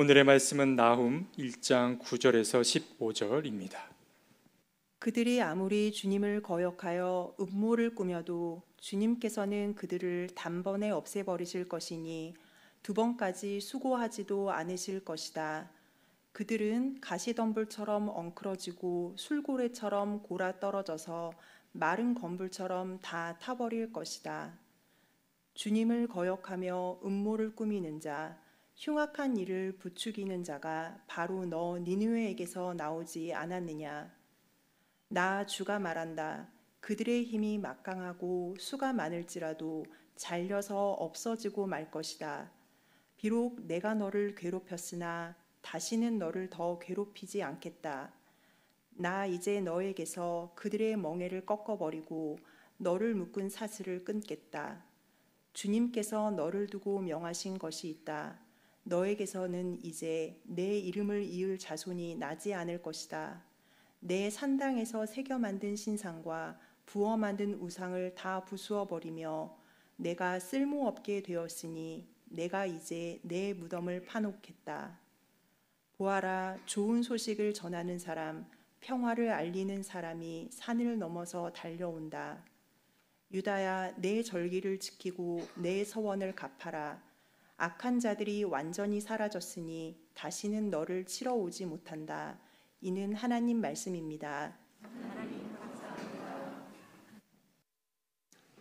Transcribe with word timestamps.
오늘의 0.00 0.22
말씀은 0.22 0.76
나훔 0.76 1.26
1장 1.36 1.98
9절에서 1.98 2.62
15절입니다. 2.62 3.80
그들이 5.00 5.42
아무리 5.42 5.90
주님을 5.90 6.40
거역하여 6.40 7.34
음모를 7.40 7.96
꾸며도 7.96 8.62
주님께서는 8.76 9.74
그들을 9.74 10.28
단번에 10.36 10.90
없애버리실 10.90 11.68
것이니 11.68 12.34
두 12.84 12.94
번까지 12.94 13.58
수고하지도 13.58 14.52
않으실 14.52 15.04
것이다. 15.04 15.68
그들은 16.30 17.00
가시덤불처럼 17.00 18.08
엉클어지고 18.08 19.16
술고래처럼 19.18 20.22
골아 20.22 20.60
떨어져서 20.60 21.32
마른 21.72 22.14
건불처럼 22.14 23.00
다 23.00 23.36
타버릴 23.40 23.92
것이다. 23.92 24.60
주님을 25.54 26.06
거역하며 26.06 27.00
음모를 27.04 27.56
꾸미는 27.56 27.98
자, 27.98 28.38
흉악한 28.80 29.36
일을 29.36 29.72
부추기는 29.72 30.44
자가 30.44 31.02
바로 31.08 31.44
너 31.44 31.80
니느웨에게서 31.80 32.74
나오지 32.74 33.34
않았느냐? 33.34 34.14
나 35.08 35.46
주가 35.46 35.80
말한다. 35.80 36.48
그들의 36.78 37.24
힘이 37.24 37.58
막강하고 37.58 38.54
수가 38.60 38.92
많을지라도 38.92 39.84
잘려서 40.14 40.92
없어지고 40.92 41.66
말 41.66 41.90
것이다. 41.90 42.52
비록 43.16 43.66
내가 43.66 43.94
너를 43.94 44.36
괴롭혔으나 44.36 45.34
다시는 45.60 46.20
너를 46.20 46.48
더 46.48 46.78
괴롭히지 46.78 47.42
않겠다. 47.42 48.12
나 48.90 49.26
이제 49.26 49.60
너에게서 49.60 50.52
그들의 50.54 50.96
멍에를 50.98 51.44
꺾어버리고 51.46 52.38
너를 52.76 53.16
묶은 53.16 53.48
사슬을 53.48 54.04
끊겠다. 54.04 54.84
주님께서 55.52 56.30
너를 56.30 56.68
두고 56.68 57.00
명하신 57.00 57.58
것이 57.58 57.88
있다. 57.88 58.46
너에게서는 58.88 59.84
이제 59.84 60.40
내 60.44 60.78
이름을 60.78 61.24
이을 61.24 61.58
자손이 61.58 62.16
나지 62.16 62.54
않을 62.54 62.80
것이다. 62.80 63.44
내 64.00 64.30
산당에서 64.30 65.04
새겨 65.04 65.38
만든 65.38 65.76
신상과 65.76 66.58
부어 66.86 67.18
만든 67.18 67.54
우상을 67.54 68.14
다 68.14 68.46
부수어 68.46 68.86
버리며 68.86 69.54
내가 69.96 70.38
쓸모없게 70.38 71.22
되었으니 71.22 72.08
내가 72.30 72.64
이제 72.64 73.20
내 73.22 73.52
무덤을 73.52 74.06
파놓겠다. 74.06 74.98
보아라, 75.98 76.56
좋은 76.64 77.02
소식을 77.02 77.52
전하는 77.52 77.98
사람, 77.98 78.48
평화를 78.80 79.30
알리는 79.30 79.82
사람이 79.82 80.48
산을 80.50 80.98
넘어서 80.98 81.52
달려온다. 81.52 82.42
유다야, 83.32 83.96
내 83.96 84.22
절기를 84.22 84.80
지키고 84.80 85.46
내 85.56 85.84
서원을 85.84 86.34
갚아라. 86.34 87.07
악한 87.60 87.98
자들이 87.98 88.44
완전히 88.44 89.00
사라졌으니 89.00 89.98
다시는 90.14 90.70
너를 90.70 91.04
치러 91.04 91.34
오지 91.34 91.66
못한다. 91.66 92.38
이는 92.80 93.12
하나님 93.14 93.60
말씀입니다. 93.60 94.56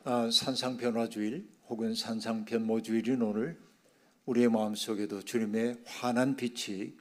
아, 0.03 0.31
산상변화주일 0.31 1.47
혹은 1.69 1.93
산상변모주일인 1.93 3.21
오늘 3.21 3.61
우리의 4.25 4.49
마음속에도 4.49 5.21
주님의 5.21 5.83
환한 5.85 6.35
빛이 6.35 6.97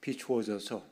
비추어져서 0.00 0.84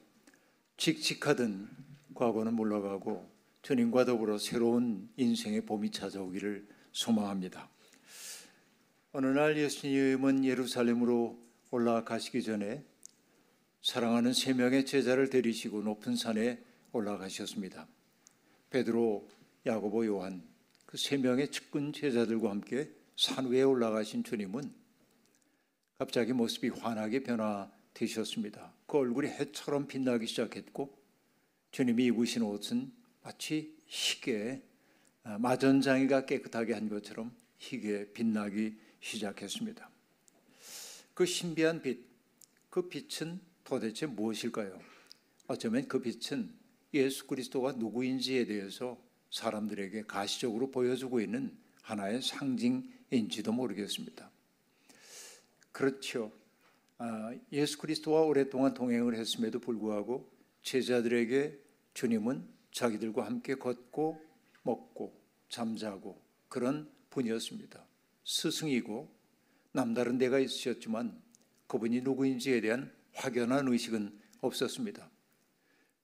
칙칙하던 0.77 1.69
과거는 2.15 2.55
물러가고 2.55 3.29
주님과 3.63 4.05
더불어 4.05 4.39
새로운 4.39 5.09
인생의 5.17 5.67
봄이 5.67 5.91
찾아오기를 5.91 6.69
소망합니다. 6.93 7.69
어느 9.17 9.28
날 9.28 9.56
예수님은 9.56 10.45
예루살렘으로 10.45 11.42
올라가시기 11.70 12.42
전에 12.42 12.84
사랑하는 13.81 14.34
세 14.34 14.53
명의 14.53 14.84
제자를 14.84 15.31
데리시고 15.31 15.81
높은 15.81 16.17
산에 16.17 16.62
올라가셨습니다. 16.92 17.89
베드로, 18.69 19.27
야고보, 19.64 20.05
요한 20.05 20.42
그 20.84 20.99
세 20.99 21.16
명의 21.16 21.50
측근 21.50 21.94
제자들과 21.94 22.50
함께 22.50 22.91
산 23.16 23.47
위에 23.47 23.62
올라가신 23.62 24.22
주님은 24.22 24.71
갑자기 25.97 26.34
모습이 26.34 26.69
환하게 26.69 27.22
변화되셨습니다. 27.22 28.75
그 28.87 28.99
얼굴이 28.99 29.28
해처럼 29.28 29.87
빛나기 29.87 30.26
시작했고 30.26 30.94
주님이 31.71 32.05
입으신 32.05 32.43
옷은 32.43 32.93
마치 33.22 33.78
희게 33.87 34.60
아, 35.22 35.38
마전장이가 35.38 36.26
깨끗하게 36.26 36.75
한 36.75 36.91
것처럼 36.91 37.34
희게 37.56 38.12
빛나기 38.12 38.84
시작했습니다. 39.06 39.89
그 41.15 41.25
신비한 41.25 41.81
빛, 41.81 42.05
그 42.71 42.89
빛은 42.89 43.41
도대체 43.65 44.06
무엇일까요? 44.06 44.81
어쩌면 45.47 45.87
그 45.87 46.00
빛은 46.00 46.53
예수 46.93 47.27
그리스도가 47.27 47.72
누구인지에 47.72 48.47
대해서 48.47 48.99
사람들에게 49.31 50.03
가시적으로 50.03 50.71
보여주고 50.71 51.21
있는 51.21 51.56
하나의 51.83 52.21
상징인지도 52.21 53.53
모르겠습니다. 53.53 54.31
그렇죠. 55.73 56.33
아, 56.99 57.34
예수 57.53 57.78
그리스도와 57.78 58.23
오랫동안 58.23 58.75
동행을 58.75 59.15
했음에도 59.17 59.61
불구하고 59.61 60.31
제자들에게 60.62 61.59
주님은 61.94 62.47
자기들과 62.73 63.25
함께 63.27 63.55
걷고 63.55 64.21
먹고 64.62 65.15
잠자고 65.49 66.21
그런 66.49 66.91
분이었습니다. 67.11 67.87
스승이고 68.26 69.09
남다른 69.72 70.19
데가 70.19 70.38
있으셨지만 70.41 71.16
그분이 71.69 72.03
누구인지에 72.03 72.60
대한 72.60 72.92
확연한 73.14 73.69
의식은 73.69 74.19
없었습니다. 74.41 75.09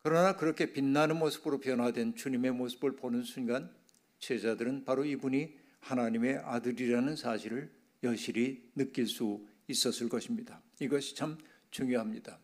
그러나 0.02 0.36
그렇게 0.36 0.72
빛나는 0.72 1.18
모습으로 1.18 1.60
변화된 1.60 2.14
주님의 2.14 2.52
모습을 2.52 2.96
보는 2.96 3.24
순간 3.24 3.72
제자들은 4.18 4.84
바로 4.84 5.04
이분이 5.04 5.56
하나님의 5.80 6.38
아들이라는 6.38 7.16
사실을 7.16 7.72
여실히 8.02 8.70
느낄 8.74 9.06
수 9.06 9.46
있었을 9.68 10.08
것입니다. 10.08 10.62
이것이 10.80 11.14
참 11.14 11.38
중요합니다. 11.70 12.38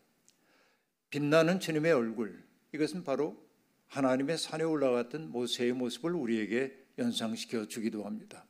빛나는 1.09 1.59
주님의 1.59 1.91
얼굴, 1.93 2.43
이것은 2.73 3.03
바로 3.03 3.45
하나님의 3.87 4.37
산에 4.37 4.63
올라갔던 4.63 5.31
모세의 5.31 5.73
모습을 5.73 6.13
우리에게 6.13 6.77
연상시켜 6.97 7.65
주기도 7.67 8.05
합니다. 8.05 8.45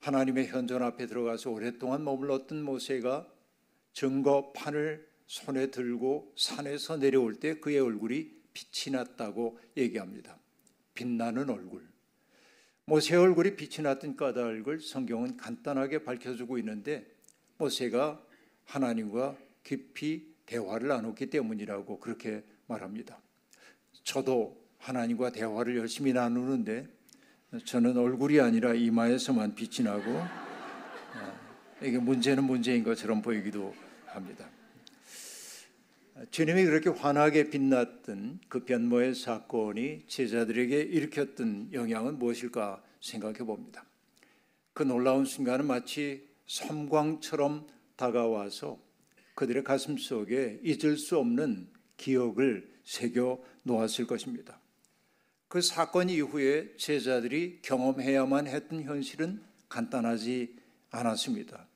하나님의 0.00 0.48
현존 0.48 0.82
앞에 0.82 1.06
들어가서 1.06 1.50
오랫동안 1.50 2.04
머물렀던 2.04 2.62
모세가 2.62 3.28
증거판을 3.92 5.08
손에 5.26 5.70
들고 5.70 6.32
산에서 6.36 6.98
내려올 6.98 7.34
때 7.34 7.58
그의 7.58 7.80
얼굴이 7.80 8.30
빛이 8.52 8.94
났다고 8.94 9.58
얘기합니다. 9.76 10.38
빛나는 10.94 11.50
얼굴. 11.50 11.86
모세 12.86 13.16
얼굴이 13.16 13.54
빛이 13.56 13.82
났던 13.82 14.16
까닭을 14.16 14.80
성경은 14.80 15.36
간단하게 15.36 16.04
밝혀주고 16.04 16.58
있는데 16.58 17.06
모세가 17.58 18.24
하나님과 18.64 19.36
깊이 19.62 20.34
대화를 20.46 20.88
나눴기 20.88 21.28
때문이라고 21.28 21.98
그렇게 22.00 22.42
말합니다. 22.66 23.20
저도 24.04 24.58
하나님과 24.78 25.32
대화를 25.32 25.76
열심히 25.76 26.12
나누는데 26.14 26.88
저는 27.64 27.96
얼굴이 27.96 28.40
아니라 28.40 28.74
이마에서만 28.74 29.54
빛이 29.54 29.86
나고 29.86 30.10
어, 30.10 30.26
이게 31.82 31.98
문제는 31.98 32.44
문제인 32.44 32.84
것처럼 32.84 33.22
보이기도 33.22 33.74
합니다. 34.04 34.46
주님이 36.30 36.64
그렇게 36.64 36.90
환하게 36.90 37.48
빛났던 37.48 38.40
그 38.48 38.64
변모의 38.64 39.14
사건이 39.14 40.04
제자들에게 40.08 40.78
일으켰던 40.78 41.70
영향은 41.72 42.18
무엇일까 42.18 42.82
생각해 43.00 43.38
봅니다. 43.38 43.84
그 44.74 44.82
놀라운 44.82 45.24
순간은 45.24 45.66
마치 45.66 46.28
섬광처럼 46.46 47.66
다가와서 47.96 48.78
그들의 49.34 49.64
가슴 49.64 49.96
속에 49.96 50.60
잊을 50.62 50.98
수 50.98 51.16
없는 51.18 51.68
기억을 51.96 52.68
새겨 52.84 53.40
놓았을 53.62 54.06
것입니다. 54.06 54.60
그 55.48 55.62
사건 55.62 56.10
이후에 56.10 56.76
제자들이 56.76 57.60
경험해야만 57.62 58.46
했던 58.46 58.82
현실은 58.82 59.42
간단하지 59.70 60.54
않았습니다. 60.90 61.66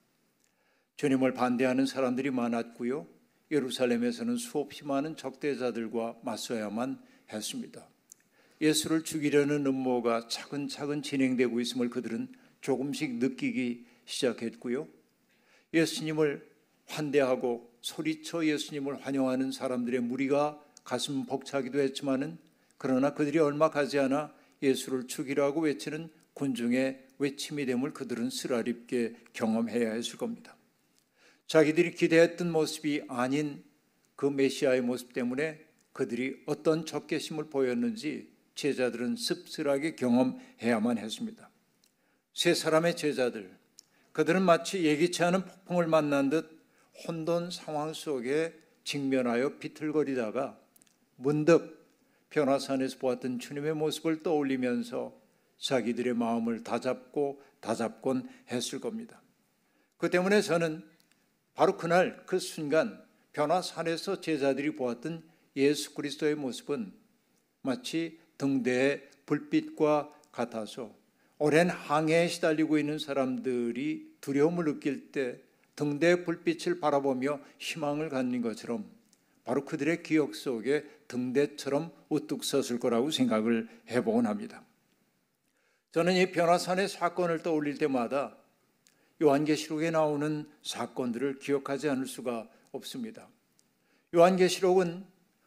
주님을 0.97 1.33
반대하는 1.33 1.87
사람들이 1.87 2.31
많았고요. 2.31 3.07
예루살렘에서는 3.51 4.37
수없이 4.37 4.85
많은 4.85 5.17
적대자들과 5.17 6.19
맞서야만 6.23 7.01
했습니다. 7.33 7.89
예수를 8.61 9.05
죽이려는 9.05 9.67
음모가 9.67 10.29
차근차근 10.29 11.03
진행되고 11.03 11.59
있음을 11.61 11.89
그들은 11.89 12.29
조금씩 12.61 13.17
느끼기 13.17 13.87
시작했고요. 14.05 14.87
예수님을 15.73 16.47
환대하고 16.87 17.73
소리쳐 17.81 18.47
예수님을 18.47 19.05
환영하는 19.05 19.51
사람들의 19.51 20.01
무리가 20.01 20.63
가슴 20.85 21.25
벅차기도 21.27 21.81
했지만은 21.81 22.39
그러나 22.83 23.15
그들이 23.15 23.39
얼마 23.39 23.71
가지 23.71 24.01
않아 24.01 24.35
예수를 24.61 25.07
죽이라고 25.07 25.61
외치는 25.61 26.11
군중의 26.35 27.01
외침이 27.21 27.65
됨을 27.65 27.93
그들은 27.93 28.29
쓰라립게 28.29 29.15
경험해야 29.35 29.93
했을 29.93 30.19
겁니다. 30.19 30.57
자기들이 31.47 31.93
기대했던 31.93 32.51
모습이 32.51 33.05
아닌 33.07 33.63
그 34.17 34.27
메시아의 34.27 34.81
모습 34.81 35.13
때문에 35.13 35.65
그들이 35.93 36.43
어떤 36.47 36.85
적개심을 36.85 37.51
보였는지 37.51 38.33
제자들은 38.57 39.15
씁쓸하게 39.15 39.95
경험해야만 39.95 40.99
했습니다. 40.99 41.51
세 42.35 42.53
사람의 42.53 42.97
제자들, 42.97 43.57
그들은 44.11 44.43
마치 44.43 44.83
예기치 44.83 45.23
않은 45.23 45.45
폭풍을 45.45 45.87
만난 45.87 46.31
듯 46.31 46.61
혼돈 47.07 47.53
상황 47.53 47.93
속에 47.93 48.59
직면하여 48.83 49.59
비틀거리다가 49.59 50.59
문득 51.15 51.82
변화산에서 52.33 52.99
보았던 52.99 53.39
주님의 53.39 53.75
모습을 53.75 54.23
떠올리면서 54.23 55.15
자기들의 55.59 56.15
마음을 56.15 56.65
다잡고 56.65 57.41
다잡곤 57.61 58.29
했을 58.51 58.81
겁니다. 58.81 59.21
그 59.99 60.11
때문에 60.11 60.41
저는 60.41 60.83
바로 61.55 61.77
그날 61.77 62.25
그 62.27 62.39
순간 62.39 63.01
변화산에서 63.33 64.21
제자들이 64.21 64.75
보았던 64.75 65.23
예수 65.57 65.95
그리스도의 65.95 66.35
모습은 66.35 66.93
마치 67.61 68.19
등대의 68.39 69.09
불빛과 69.27 70.11
같아서 70.33 70.93
오랜 71.39 71.69
항해에 71.69 72.29
시달리고 72.29 72.79
있는 72.79 72.99
사람들이 72.99 74.17
두려움을 74.21 74.65
느낄 74.65 75.13
때 75.13 75.39
등대의 75.77 76.25
불빛을 76.25 76.81
바라보며 76.81 77.41
희망을 77.59 78.09
갖는 78.09 78.41
것처럼 78.41 78.91
바로 79.45 79.65
그들의 79.65 80.03
기억 80.03 80.35
속에 80.35 80.85
등대처럼 81.13 81.93
우뚝 82.09 82.45
섰을 82.45 82.79
거라고 82.79 83.11
생각을 83.11 83.69
해보곤 83.91 84.27
합니다. 84.27 84.65
저는 85.93 86.15
이 86.15 86.33
변화산의 86.33 86.89
사건을 86.89 87.43
떠올릴 87.43 87.77
때마다 87.79 88.37
요한계시록에 89.23 89.91
나오는 89.91 90.49
사건들을 90.63 91.39
기억하지 91.39 91.89
않을 91.91 92.07
수가 92.07 92.49
없습니다. 92.73 93.29
요한계시록은 94.15 95.05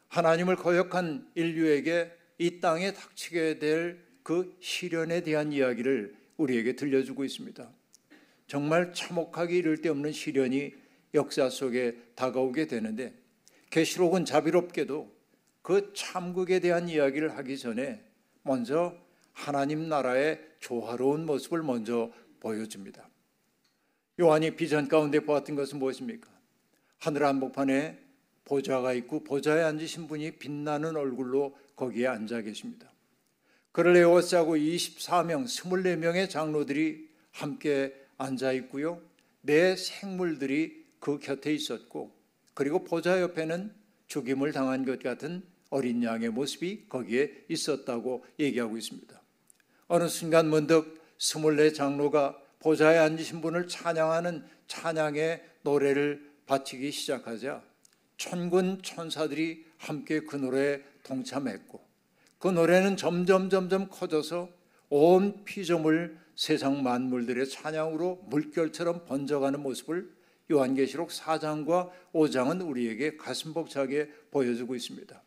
하나님을 0.08 0.56
거역한 0.56 1.30
인류에게 1.34 2.12
이 2.38 2.60
땅에 2.60 2.92
닥치게 2.92 3.58
될 3.58 4.06
그 4.26 4.56
시련에 4.58 5.20
대한 5.20 5.52
이야기를 5.52 6.16
우리에게 6.36 6.74
들려주고 6.74 7.24
있습니다. 7.24 7.70
정말 8.48 8.92
참혹하기 8.92 9.56
이를 9.56 9.80
데 9.80 9.88
없는 9.88 10.10
시련이 10.10 10.74
역사 11.14 11.48
속에 11.48 11.96
다가오게 12.16 12.66
되는데 12.66 13.14
계시록은 13.70 14.24
자비롭게도 14.24 15.15
그 15.66 15.92
참극에 15.94 16.60
대한 16.60 16.88
이야기를 16.88 17.36
하기 17.38 17.58
전에 17.58 18.00
먼저 18.42 18.96
하나님 19.32 19.88
나라의 19.88 20.40
조화로운 20.60 21.26
모습을 21.26 21.64
먼저 21.64 22.12
보여줍니다. 22.38 23.08
요한이 24.20 24.54
비전 24.54 24.86
가운데 24.86 25.18
보았던 25.18 25.56
것은 25.56 25.80
무엇입니까? 25.80 26.30
하늘 26.98 27.24
한복판에 27.24 27.98
보좌가 28.44 28.92
있고 28.92 29.24
보좌에 29.24 29.64
앉으신 29.64 30.06
분이 30.06 30.38
빛나는 30.38 30.94
얼굴로 30.94 31.56
거기에 31.74 32.06
앉아 32.06 32.42
계십니다. 32.42 32.88
그를 33.72 33.96
에워싸고 33.96 34.54
24명, 34.54 35.46
24명의 35.46 36.30
장로들이 36.30 37.08
함께 37.32 37.92
앉아 38.18 38.52
있고요. 38.52 39.02
네 39.40 39.74
생물들이 39.74 40.86
그 41.00 41.18
곁에 41.18 41.52
있었고 41.52 42.12
그리고 42.54 42.84
보좌 42.84 43.20
옆에는 43.20 43.74
죽임을 44.06 44.52
당한 44.52 44.84
것 44.84 45.02
같은 45.02 45.55
어린 45.70 46.02
양의 46.02 46.30
모습이 46.30 46.86
거기에 46.88 47.44
있었다고 47.48 48.24
얘기하고 48.38 48.76
있습니다. 48.76 49.20
어느 49.88 50.08
순간 50.08 50.48
문득 50.48 51.00
24 51.18 51.72
장로가 51.72 52.38
보좌에 52.60 52.98
앉으신 52.98 53.40
분을 53.40 53.68
찬양하는 53.68 54.44
찬양의 54.66 55.44
노래를 55.62 56.30
바치기 56.46 56.90
시작하자 56.90 57.62
천군 58.16 58.82
천사들이 58.82 59.64
함께 59.78 60.20
그 60.20 60.36
노래에 60.36 60.82
동참했고 61.02 61.80
그 62.38 62.48
노래는 62.48 62.96
점점 62.96 63.50
점점 63.50 63.88
커져서 63.88 64.48
온 64.88 65.44
피조물 65.44 66.18
세상 66.34 66.82
만물들의 66.82 67.48
찬양으로 67.48 68.26
물결처럼 68.26 69.06
번져가는 69.06 69.60
모습을 69.60 70.14
요한계시록 70.50 71.08
4장과 71.08 71.90
5장은 72.12 72.66
우리에게 72.68 73.16
가슴 73.16 73.52
벅차게 73.52 74.10
보여주고 74.30 74.74
있습니다. 74.76 75.22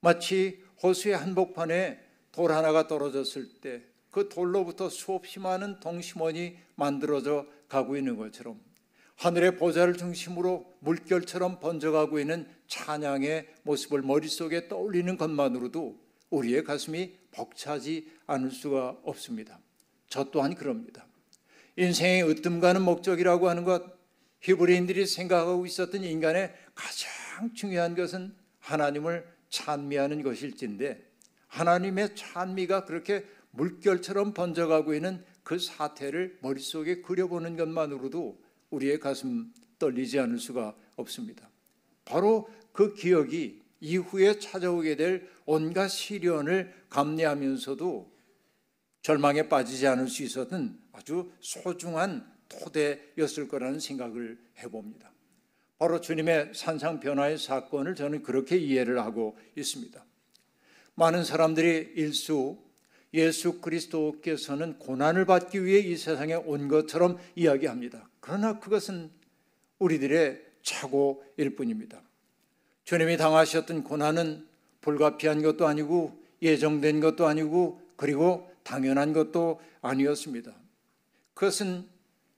마치 0.00 0.62
호수의 0.82 1.16
한복판에 1.16 2.00
돌 2.32 2.52
하나가 2.52 2.86
떨어졌을 2.86 3.48
때 3.60 3.82
그 4.10 4.28
돌로부터 4.28 4.88
수없이 4.88 5.38
많은 5.38 5.80
동심원이 5.80 6.56
만들어져 6.74 7.46
가고 7.68 7.96
있는 7.96 8.16
것처럼 8.16 8.60
하늘의 9.16 9.56
보좌를 9.56 9.96
중심으로 9.96 10.74
물결처럼 10.80 11.60
번져가고 11.60 12.18
있는 12.20 12.48
찬양의 12.68 13.48
모습을 13.62 14.02
머릿속에 14.02 14.68
떠올리는 14.68 15.16
것만으로도 15.16 15.98
우리의 16.30 16.64
가슴이 16.64 17.16
벅차지 17.30 18.10
않을 18.26 18.50
수가 18.50 18.98
없습니다. 19.02 19.58
저 20.08 20.24
또한 20.30 20.54
그럽니다. 20.54 21.06
인생의 21.76 22.28
으뜸가는 22.28 22.82
목적이라고 22.82 23.48
하는 23.48 23.64
것, 23.64 23.84
히브리인들이 24.40 25.06
생각하고 25.06 25.66
있었던 25.66 26.04
인간의 26.04 26.54
가장 26.74 27.54
중요한 27.54 27.94
것은 27.94 28.34
하나님을 28.60 29.26
찬미하는 29.50 30.22
것일진데 30.22 31.06
하나님의 31.48 32.14
찬미가 32.14 32.84
그렇게 32.84 33.24
물결처럼 33.52 34.34
번져가고 34.34 34.94
있는 34.94 35.24
그 35.42 35.58
사태를 35.58 36.38
머릿속에 36.42 37.00
그려보는 37.00 37.56
것만으로도 37.56 38.38
우리의 38.70 39.00
가슴 39.00 39.52
떨리지 39.78 40.18
않을 40.20 40.38
수가 40.38 40.76
없습니다. 40.96 41.48
바로 42.04 42.48
그 42.72 42.94
기억이 42.94 43.62
이후에 43.80 44.38
찾아오게 44.38 44.96
될 44.96 45.28
온갖 45.46 45.88
시련을 45.88 46.74
감내하면서도 46.90 48.12
절망에 49.02 49.48
빠지지 49.48 49.86
않을 49.86 50.08
수 50.08 50.22
있었던 50.22 50.78
아주 50.92 51.32
소중한 51.40 52.30
토대였을 52.48 53.48
거라는 53.48 53.80
생각을 53.80 54.38
해봅니다. 54.58 55.12
바로 55.78 56.00
주님의 56.00 56.52
산상 56.54 57.00
변화의 57.00 57.38
사건을 57.38 57.94
저는 57.94 58.22
그렇게 58.22 58.56
이해를 58.56 58.98
하고 58.98 59.38
있습니다. 59.56 60.04
많은 60.94 61.24
사람들이 61.24 61.92
일수 61.94 62.58
예수 63.14 63.60
그리스도께서는 63.60 64.78
고난을 64.78 65.24
받기 65.24 65.64
위해 65.64 65.78
이 65.78 65.96
세상에 65.96 66.34
온 66.34 66.68
것처럼 66.68 67.18
이야기합니다. 67.36 68.08
그러나 68.20 68.58
그것은 68.58 69.10
우리들의 69.78 70.44
착오일 70.62 71.54
뿐입니다. 71.56 72.02
주님이 72.84 73.16
당하셨던 73.16 73.84
고난은 73.84 74.46
불가피한 74.80 75.42
것도 75.42 75.66
아니고 75.66 76.18
예정된 76.42 77.00
것도 77.00 77.26
아니고 77.26 77.80
그리고 77.96 78.50
당연한 78.62 79.12
것도 79.12 79.60
아니었습니다. 79.80 80.52
그것은 81.34 81.86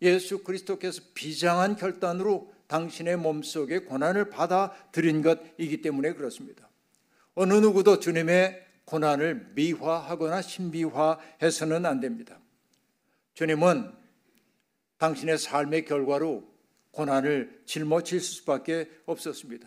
예수 0.03 0.43
그리스도께서 0.43 1.03
비장한 1.15 1.77
결단으로 1.77 2.53
당신의 2.71 3.17
몸속에 3.17 3.81
고난을 3.81 4.31
받아들인 4.31 5.23
것이기 5.23 5.83
때문에 5.83 6.13
그렇습니다. 6.13 6.71
어느 7.35 7.55
누구도 7.55 7.99
주님의 7.99 8.65
고난을 8.85 9.51
미화하거나 9.55 10.41
신비화해서는 10.41 11.85
안 11.85 11.99
됩니다. 11.99 12.39
주님은 13.35 13.93
당신의 14.99 15.39
삶의 15.39 15.85
결과로 15.85 16.49
고난을 16.93 17.63
짊어질 17.67 18.21
수밖에 18.21 18.89
없었습니다. 19.05 19.67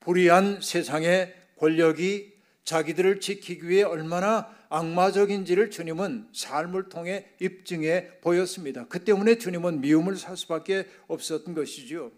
불의한 0.00 0.62
세상의 0.62 1.34
권력이 1.58 2.34
자기들을 2.64 3.20
지키기 3.20 3.68
위해 3.68 3.82
얼마나 3.82 4.48
악마적인지를 4.68 5.70
주님은 5.70 6.28
삶을 6.32 6.88
통해 6.88 7.26
입증해 7.40 8.20
보였습니다. 8.20 8.86
그 8.88 9.04
때문에 9.04 9.38
주님은 9.38 9.80
미움을 9.80 10.16
살 10.16 10.36
수밖에 10.36 10.86
없었던 11.08 11.54
것이죠. 11.54 12.12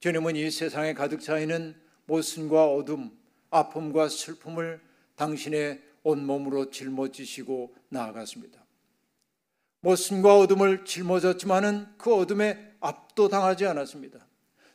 주님은 0.00 0.36
이 0.36 0.50
세상에 0.50 0.94
가득 0.94 1.20
차 1.20 1.38
있는 1.38 1.74
모순과 2.06 2.72
어둠, 2.72 3.10
아픔과 3.50 4.08
슬픔을 4.08 4.80
당신의 5.16 5.82
온몸으로 6.02 6.70
짊어지시고 6.70 7.74
나아갔습니다. 7.88 8.64
모순과 9.80 10.38
어둠을 10.38 10.84
짊어졌지만은 10.84 11.86
그 11.96 12.14
어둠에 12.14 12.72
압도당하지 12.80 13.66
않았습니다. 13.66 14.26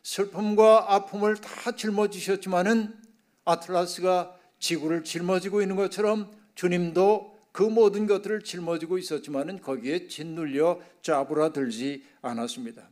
슬픔과 0.04 0.94
아픔을 0.94 1.38
다 1.38 1.76
짊어지셨지만은 1.76 2.98
아틀라스가 3.46 4.38
지구를 4.60 5.04
짊어지고 5.04 5.62
있는 5.62 5.76
것처럼 5.76 6.32
주님도 6.56 7.40
그 7.52 7.64
모든 7.64 8.08
것들을 8.08 8.44
짊어지고 8.44 8.98
있었지만은 8.98 9.62
거기에 9.62 10.08
짓눌려 10.08 10.80
짜부라들지 11.02 12.04
않았습니다. 12.22 12.90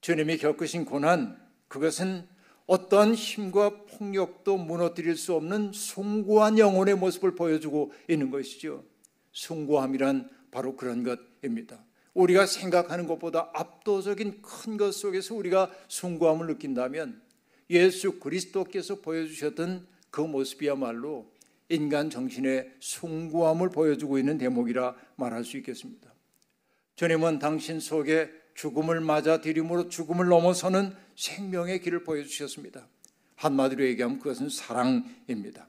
주님이 0.00 0.38
겪으신 0.38 0.84
고난 0.84 1.38
그것은 1.68 2.26
어떤 2.66 3.14
힘과 3.14 3.84
폭력도 3.86 4.56
무너뜨릴 4.56 5.16
수 5.16 5.34
없는 5.34 5.72
숭고한 5.72 6.58
영혼의 6.58 6.96
모습을 6.96 7.34
보여주고 7.34 7.92
있는 8.08 8.30
것이죠. 8.30 8.84
숭고함이란 9.32 10.30
바로 10.50 10.74
그런 10.74 11.02
것입니다. 11.04 11.78
우리가 12.14 12.46
생각하는 12.46 13.06
것보다 13.06 13.50
압도적인 13.52 14.40
큰 14.42 14.76
것 14.78 14.92
속에서 14.94 15.34
우리가 15.34 15.70
숭고함을 15.88 16.46
느낀다면 16.46 17.20
예수 17.70 18.18
그리스도께서 18.18 18.96
보여주셨던 18.96 19.86
그 20.10 20.22
모습이야말로 20.22 21.30
인간 21.68 22.10
정신의 22.10 22.72
숭고함을 22.80 23.70
보여주고 23.70 24.18
있는 24.18 24.38
대목이라 24.38 24.94
말할 25.16 25.44
수 25.44 25.56
있겠습니다. 25.58 26.12
주님은 26.94 27.38
당신 27.38 27.80
속에 27.80 28.30
죽음을 28.54 29.00
맞아들임으로 29.00 29.88
죽음을 29.88 30.28
넘어서는 30.28 30.94
생명의 31.14 31.80
길을 31.80 32.04
보여주셨습니다. 32.04 32.88
한마디로 33.36 33.84
얘기하면 33.84 34.18
그것은 34.18 34.48
사랑입니다. 34.48 35.68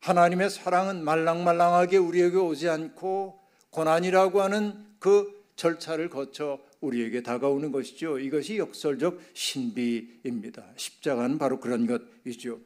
하나님의 0.00 0.50
사랑은 0.50 1.04
말랑말랑하게 1.04 1.98
우리에게 1.98 2.36
오지 2.36 2.68
않고 2.68 3.38
고난이라고 3.70 4.42
하는 4.42 4.86
그 4.98 5.40
절차를 5.56 6.08
거쳐 6.08 6.58
우리에게 6.80 7.22
다가오는 7.22 7.70
것이죠. 7.70 8.18
이것이 8.18 8.58
역설적 8.58 9.20
신비입니다. 9.34 10.64
십자가는 10.76 11.38
바로 11.38 11.60
그런 11.60 11.86
것이죠. 11.86 12.60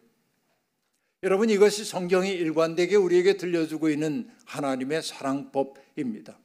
여러분 1.24 1.48
이것이 1.48 1.86
성경이 1.86 2.30
일관되게 2.32 2.96
우리에게 2.96 3.38
들려주고 3.38 3.88
있는 3.88 4.28
하나님의 4.44 5.02
사랑법입니다. 5.02 6.38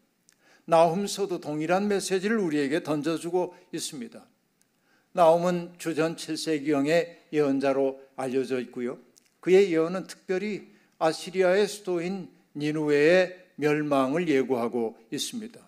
나훔서도 0.64 1.42
동일한 1.42 1.90
메시지를 1.90 2.38
우리에게 2.38 2.82
던져주고 2.82 3.56
있습니다. 3.74 4.26
나움은 5.12 5.74
주전 5.80 6.16
7세기경의 6.16 7.18
예언자로 7.34 8.00
알려져 8.16 8.62
있고요. 8.62 8.98
그의 9.42 9.70
예언은 9.74 10.08
특별히 10.08 10.70
아시리아의 10.98 11.68
수도인 11.68 12.30
니누웨의 12.56 13.36
멸망을 13.56 14.30
예고하고 14.30 14.98
있습니다. 15.12 15.60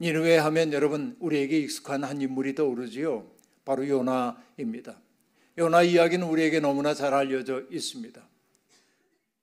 니누웨 0.00 0.38
하면 0.38 0.72
여러분 0.72 1.14
우리에게 1.20 1.58
익숙한 1.58 2.04
한 2.04 2.22
인물이 2.22 2.54
떠오르지요. 2.54 3.30
바로 3.66 3.86
요나입니다. 3.86 4.98
요나 5.58 5.82
이야기는 5.82 6.26
우리에게 6.26 6.60
너무나 6.60 6.94
잘 6.94 7.12
알려져 7.12 7.64
있습니다. 7.70 8.29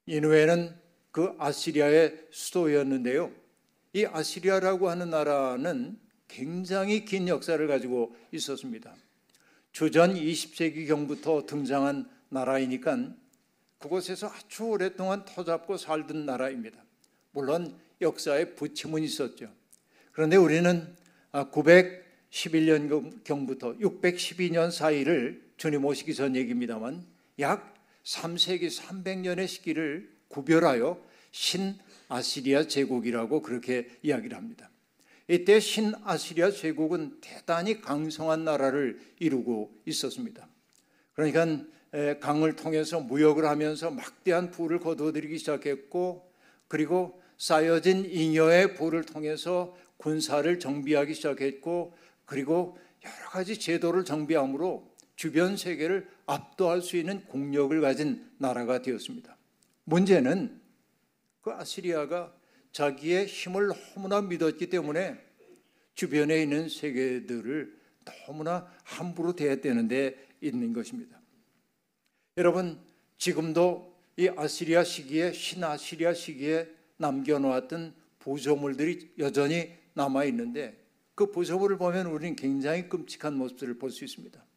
니누웨는 0.08 0.74
그 1.10 1.34
아시리아의 1.38 2.28
수도였는데요. 2.30 3.30
이 3.92 4.06
아시리아라고 4.06 4.88
하는 4.88 5.10
나라는 5.10 5.98
굉장히 6.26 7.04
긴 7.04 7.28
역사를 7.28 7.64
가지고 7.66 8.16
있었습니다. 8.32 8.94
주전 9.72 10.14
20세기 10.14 10.88
경부터 10.88 11.44
등장한 11.46 12.08
나라이니까 12.30 13.14
그곳에서 13.78 14.28
아주 14.28 14.64
오랫동안 14.64 15.24
터잡고 15.26 15.76
살던 15.76 16.24
나라입니다. 16.24 16.82
물론 17.32 17.78
역사에 18.00 18.54
부침은 18.54 19.02
있었죠. 19.02 19.52
그런데 20.12 20.36
우리는 20.36 20.96
911년 21.32 23.24
경부터 23.24 23.76
612년 23.76 24.70
사이를 24.70 25.42
주님 25.58 25.84
오시기 25.84 26.14
전 26.14 26.34
얘기입니다만 26.34 27.04
약 27.40 27.77
3세기 28.08 28.70
300년의 28.70 29.46
시기를 29.46 30.10
구별하여 30.28 30.98
신아시리아 31.30 32.66
제국이라고 32.66 33.42
그렇게 33.42 33.88
이야기를 34.02 34.34
합니다. 34.34 34.70
이때 35.28 35.60
신아시리아 35.60 36.50
제국은 36.50 37.18
대단히 37.20 37.82
강성한 37.82 38.44
나라를 38.44 38.98
이루고 39.18 39.70
있었습니다. 39.84 40.48
그러니까 41.12 41.62
강을 42.20 42.56
통해서 42.56 43.00
무역을 43.00 43.44
하면서 43.44 43.90
막대한 43.90 44.50
부를 44.50 44.78
거두어들이기 44.80 45.36
시작했고 45.36 46.32
그리고 46.66 47.20
쌓여진 47.36 48.06
잉여의 48.06 48.74
부를 48.74 49.04
통해서 49.04 49.76
군사를 49.98 50.58
정비하기 50.58 51.12
시작했고 51.12 51.94
그리고 52.24 52.78
여러 53.04 53.30
가지 53.30 53.58
제도를 53.58 54.04
정비함으로 54.06 54.97
주변 55.18 55.56
세계를 55.56 56.08
압도할 56.26 56.80
수 56.80 56.96
있는 56.96 57.24
공력을 57.24 57.78
가진 57.80 58.30
나라가 58.38 58.82
되었습니다. 58.82 59.36
문제는 59.82 60.60
그 61.40 61.50
아시리아가 61.50 62.32
자기의 62.70 63.26
힘을 63.26 63.72
너무나 63.96 64.22
믿었기 64.22 64.70
때문에 64.70 65.18
주변에 65.96 66.40
있는 66.40 66.68
세계들을 66.68 67.76
너무나 68.04 68.72
함부로 68.84 69.34
대했다는 69.34 69.88
데 69.88 70.24
있는 70.40 70.72
것입니다. 70.72 71.20
여러분, 72.36 72.78
지금도 73.16 73.92
이 74.16 74.28
아시리아 74.28 74.84
시기에 74.84 75.32
신아시리아 75.32 76.14
시기에 76.14 76.68
남겨놓았던 76.98 77.92
부조물들이 78.20 79.14
여전히 79.18 79.72
남아 79.94 80.26
있는데 80.26 80.78
그 81.16 81.32
부조물을 81.32 81.76
보면 81.76 82.06
우리는 82.06 82.36
굉장히 82.36 82.88
끔찍한 82.88 83.34
모습들을 83.34 83.78
볼 83.78 83.90
수 83.90 84.04
있습니다. 84.04 84.47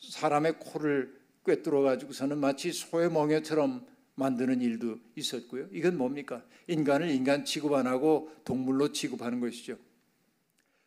사람의 0.00 0.58
코를 0.58 1.18
꿰뚫어 1.44 1.80
가지고서는 1.82 2.38
마치 2.38 2.72
소의 2.72 3.10
멍에처럼 3.10 3.86
만드는 4.14 4.60
일도 4.60 4.98
있었고요. 5.16 5.66
이건 5.72 5.96
뭡니까? 5.96 6.44
인간을 6.66 7.10
인간 7.10 7.44
취급 7.44 7.72
안 7.72 7.86
하고 7.86 8.30
동물로 8.44 8.92
취급하는 8.92 9.40
것이죠. 9.40 9.78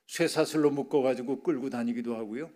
쇠사슬로 0.07 0.69
묶어 0.69 1.01
가지고 1.01 1.41
끌고 1.41 1.69
다니기도 1.69 2.15
하고요. 2.15 2.51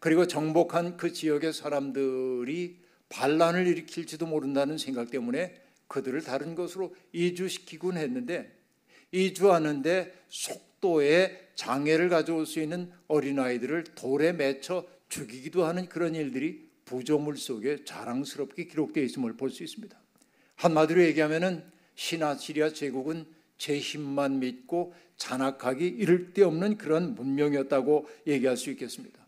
그리고 0.00 0.26
정복한 0.26 0.96
그 0.96 1.12
지역의 1.12 1.52
사람들이 1.52 2.80
반란을 3.08 3.66
일으킬지도 3.66 4.26
모른다는 4.26 4.78
생각 4.78 5.10
때문에 5.10 5.60
그들을 5.88 6.20
다른 6.22 6.54
것으로 6.54 6.94
이주시키곤 7.12 7.96
했는데 7.96 8.54
이주하는데 9.12 10.14
속도에 10.28 11.48
장애를 11.54 12.08
가져올 12.08 12.46
수 12.46 12.60
있는 12.60 12.92
어린아이들을 13.08 13.84
돌에 13.94 14.32
맺혀 14.32 14.86
죽이기도 15.08 15.64
하는 15.64 15.88
그런 15.88 16.14
일들이 16.14 16.68
부조물 16.84 17.36
속에 17.36 17.84
자랑스럽게 17.84 18.64
기록되어 18.64 19.02
있음을 19.04 19.36
볼 19.36 19.50
수 19.50 19.62
있습니다. 19.62 19.98
한마디로 20.56 21.02
얘기하면은 21.04 21.64
신아시리아 21.94 22.72
제국은 22.72 23.26
제 23.58 23.78
힘만 23.78 24.38
믿고 24.40 24.94
잔악하기 25.16 25.86
이를 25.86 26.32
데 26.32 26.42
없는 26.42 26.78
그런 26.78 27.14
문명이었다고 27.14 28.08
얘기할 28.26 28.56
수 28.56 28.70
있겠습니다. 28.70 29.26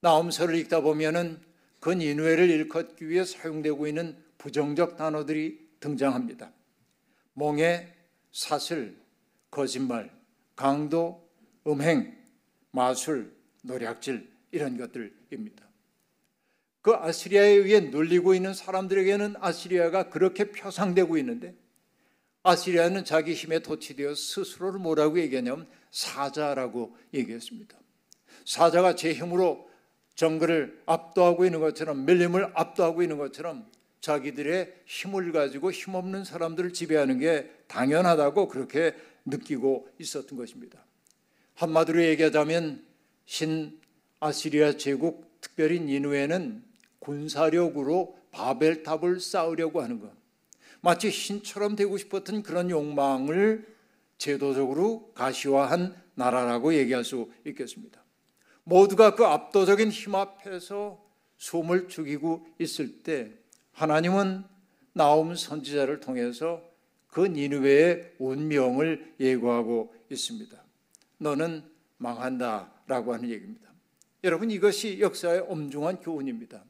나음서를 0.00 0.54
읽다 0.56 0.80
보면은 0.80 1.40
그 1.80 1.92
인회를 1.92 2.50
일컫기 2.50 3.08
위해 3.08 3.24
사용되고 3.24 3.86
있는 3.86 4.16
부정적 4.36 4.96
단어들이 4.96 5.68
등장합니다. 5.80 6.52
몽해, 7.34 7.94
사슬, 8.32 8.96
거짓말, 9.50 10.10
강도, 10.56 11.28
음행, 11.66 12.16
마술, 12.70 13.32
노략질 13.62 14.28
이런 14.50 14.76
것들입니다. 14.76 15.68
그 16.80 16.92
아시리아에 16.92 17.50
의해 17.50 17.80
눌리고 17.80 18.34
있는 18.34 18.54
사람들에게는 18.54 19.36
아시리아가 19.40 20.08
그렇게 20.08 20.50
표상되고 20.50 21.18
있는데 21.18 21.54
아시리아는 22.42 23.04
자기 23.04 23.34
힘에 23.34 23.58
도취되어 23.58 24.14
스스로를 24.14 24.80
뭐라고 24.80 25.18
얘기하냐면 25.20 25.68
사자라고 25.90 26.96
얘기했습니다. 27.12 27.76
사자가 28.44 28.94
제 28.94 29.12
힘으로 29.12 29.68
정글을 30.14 30.82
압도하고 30.86 31.44
있는 31.44 31.60
것처럼 31.60 32.06
밀림을 32.06 32.52
압도하고 32.54 33.02
있는 33.02 33.18
것처럼 33.18 33.70
자기들의 34.00 34.82
힘을 34.86 35.32
가지고 35.32 35.70
힘없는 35.70 36.24
사람들을 36.24 36.72
지배하는 36.72 37.18
게 37.18 37.50
당연하다고 37.66 38.48
그렇게 38.48 38.94
느끼고 39.26 39.88
있었던 39.98 40.38
것입니다. 40.38 40.84
한마디로 41.54 42.02
얘기하자면 42.04 42.84
신 43.26 43.78
아시리아 44.20 44.76
제국 44.76 45.40
특별히 45.40 45.80
니누에는 45.80 46.64
군사력으로 46.98 48.18
바벨탑을 48.32 49.20
쌓으려고 49.20 49.80
하는 49.80 50.00
것. 50.00 50.12
마치 50.80 51.10
신처럼 51.10 51.76
되고 51.76 51.96
싶었던 51.96 52.42
그런 52.42 52.70
욕망을 52.70 53.66
제도적으로 54.18 55.12
가시화한 55.14 55.94
나라라고 56.14 56.74
얘기할 56.74 57.04
수 57.04 57.30
있겠습니다. 57.46 58.02
모두가 58.64 59.14
그 59.14 59.24
압도적인 59.24 59.90
힘 59.90 60.14
앞에서 60.14 61.02
숨을 61.36 61.88
죽이고 61.88 62.46
있을 62.58 63.02
때 63.02 63.32
하나님은 63.72 64.44
나옴 64.92 65.36
선지자를 65.36 66.00
통해서 66.00 66.62
그 67.06 67.26
니누웨의 67.26 68.14
운명을 68.18 69.14
예고하고 69.20 69.94
있습니다. 70.10 70.62
너는 71.18 71.62
망한다라고 71.96 73.14
하는 73.14 73.30
얘기입니다. 73.30 73.68
여러분 74.24 74.50
이것이 74.50 75.00
역사의 75.00 75.46
엄중한 75.48 76.00
교훈입니다. 76.00 76.64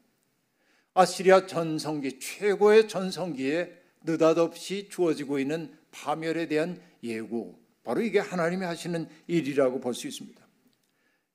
아시리아 0.94 1.46
전성기 1.46 2.18
최고의 2.18 2.88
전성기에 2.88 3.82
느닷없이 4.04 4.88
주어지고 4.90 5.38
있는 5.38 5.76
파멸에 5.90 6.46
대한 6.48 6.80
예고 7.02 7.58
바로 7.84 8.00
이게 8.02 8.18
하나님이 8.18 8.64
하시는 8.64 9.08
일이라고 9.26 9.80
볼 9.80 9.94
수 9.94 10.06
있습니다. 10.08 10.46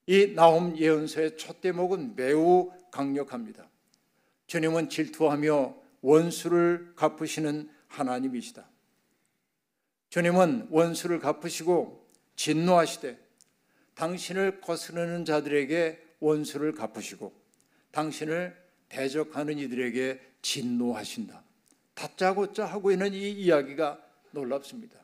이 0.06 0.34
나옴 0.36 0.78
예언서의 0.78 1.38
첫 1.38 1.62
대목은 1.62 2.16
매우 2.16 2.72
강력합니다. 2.92 3.70
주님은 4.48 4.90
질투하며 4.90 5.76
원수를 6.02 6.94
갚으시는 6.96 7.70
하나님이시다. 7.88 8.70
주님은 10.10 10.68
원수를 10.70 11.20
갚으시고 11.20 12.06
진노하시되 12.36 13.18
당신을 13.96 14.62
거스르는 14.62 15.26
자들에게 15.26 16.00
원수를 16.20 16.74
갚으시고 16.74 17.34
당신을 17.92 18.56
대적하는 18.90 19.60
이들에게 19.60 20.20
진노하신다. 20.42 21.44
다짜고짜 21.94 22.66
하고 22.66 22.92
있는 22.92 23.14
이 23.14 23.32
이야기가 23.32 24.00
놀랍습니다. 24.32 25.00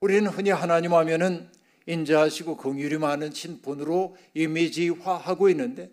우리는 0.00 0.28
흔히 0.28 0.50
하나님 0.50 0.94
하면은 0.94 1.50
인자하시고 1.86 2.56
긍휼이 2.56 2.98
많으신 2.98 3.62
분으로 3.62 4.16
이미지화하고 4.34 5.48
있는데 5.50 5.90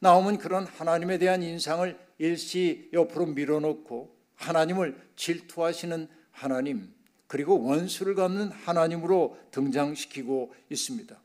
나오면 0.00 0.38
그런 0.38 0.66
하나님에 0.66 1.18
대한 1.18 1.42
인상을 1.42 1.98
일시 2.18 2.88
옆으로 2.92 3.26
밀어놓고 3.26 4.16
하나님을 4.36 5.00
질투하시는 5.16 6.08
하나님 6.30 6.92
그리고 7.26 7.62
원수를 7.62 8.14
갚는 8.14 8.50
하나님으로 8.50 9.38
등장시키고 9.50 10.54
있습니다. 10.70 11.20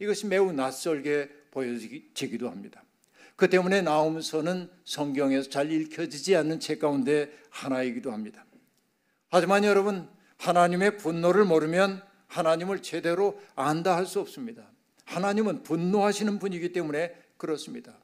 이것이 0.00 0.26
매우 0.26 0.52
낯설게 0.52 1.28
보여지기도 1.50 2.50
합니다. 2.50 2.82
그 3.36 3.48
때문에 3.48 3.82
나오면서는 3.82 4.68
성경에서 4.84 5.48
잘 5.48 5.70
읽혀지지 5.70 6.36
않는 6.36 6.60
책 6.60 6.80
가운데 6.80 7.32
하나이기도 7.50 8.12
합니다. 8.12 8.44
하지만 9.30 9.64
여러분 9.64 10.08
하나님의 10.38 10.96
분노를 10.98 11.44
모르면 11.44 12.02
하나님을 12.26 12.82
제대로 12.82 13.40
안다 13.54 13.96
할 13.96 14.06
수 14.06 14.20
없습니다. 14.20 14.70
하나님은 15.04 15.62
분노하시는 15.62 16.38
분이기 16.38 16.72
때문에 16.72 17.14
그렇습니다. 17.36 17.98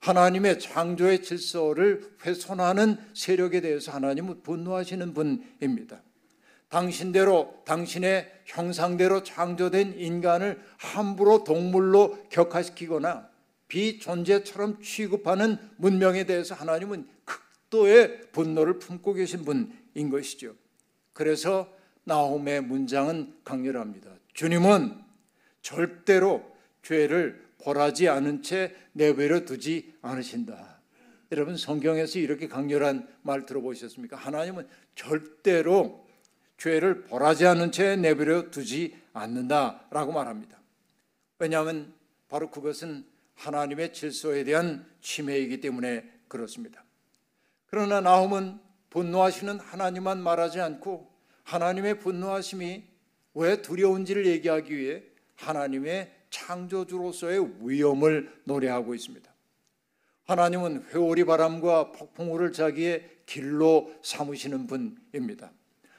하나님의 0.00 0.60
창조의 0.60 1.22
질서를 1.22 2.16
훼손하는 2.24 2.96
세력에 3.14 3.60
대해서 3.60 3.92
하나님은 3.92 4.42
분노하시는 4.42 5.12
분입니다. 5.12 6.00
당신대로 6.68 7.62
당신의 7.64 8.30
형상대로 8.44 9.22
창조된 9.22 9.94
인간을 9.98 10.60
함부로 10.76 11.44
동물로 11.44 12.28
격화시키거나 12.28 13.28
비존재처럼 13.68 14.82
취급하는 14.82 15.58
문명에 15.76 16.24
대해서 16.24 16.54
하나님은 16.54 17.06
극도의 17.24 18.30
분노를 18.32 18.78
품고 18.78 19.14
계신 19.14 19.44
분인 19.44 20.10
것이죠. 20.10 20.54
그래서 21.12 21.72
나홈의 22.04 22.62
문장은 22.62 23.34
강렬합니다. 23.44 24.10
주님은 24.32 24.98
절대로 25.60 26.50
죄를 26.82 27.46
벌하지 27.58 28.08
않은 28.08 28.42
채 28.42 28.74
내버려 28.92 29.44
두지 29.44 29.94
않으신다. 30.00 30.80
여러분 31.32 31.56
성경에서 31.56 32.18
이렇게 32.18 32.48
강렬한 32.48 33.06
말 33.20 33.44
들어보셨습니까? 33.44 34.16
하나님은 34.16 34.66
절대로 34.94 36.07
죄를 36.58 37.04
벌하지 37.04 37.46
않은 37.46 37.72
채 37.72 37.96
내버려 37.96 38.50
두지 38.50 38.96
않는다라고 39.12 40.12
말합니다. 40.12 40.58
왜냐하면 41.38 41.94
바로 42.28 42.50
그것은 42.50 43.06
하나님의 43.36 43.92
질서에 43.92 44.44
대한 44.44 44.84
침해이기 45.00 45.60
때문에 45.60 46.04
그렇습니다. 46.26 46.84
그러나 47.66 48.00
나홈은 48.00 48.58
분노하시는 48.90 49.60
하나님만 49.60 50.20
말하지 50.20 50.60
않고 50.60 51.08
하나님의 51.44 52.00
분노하심이 52.00 52.82
왜 53.34 53.62
두려운지를 53.62 54.26
얘기하기 54.26 54.76
위해 54.76 55.02
하나님의 55.36 56.12
창조주로서의 56.30 57.54
위엄을 57.60 58.32
노래하고 58.44 58.94
있습니다. 58.94 59.32
하나님은 60.24 60.88
회오리 60.90 61.24
바람과 61.24 61.92
폭풍우를 61.92 62.52
자기의 62.52 63.08
길로 63.24 63.94
삼으시는 64.02 64.66
분입니다. 64.66 65.52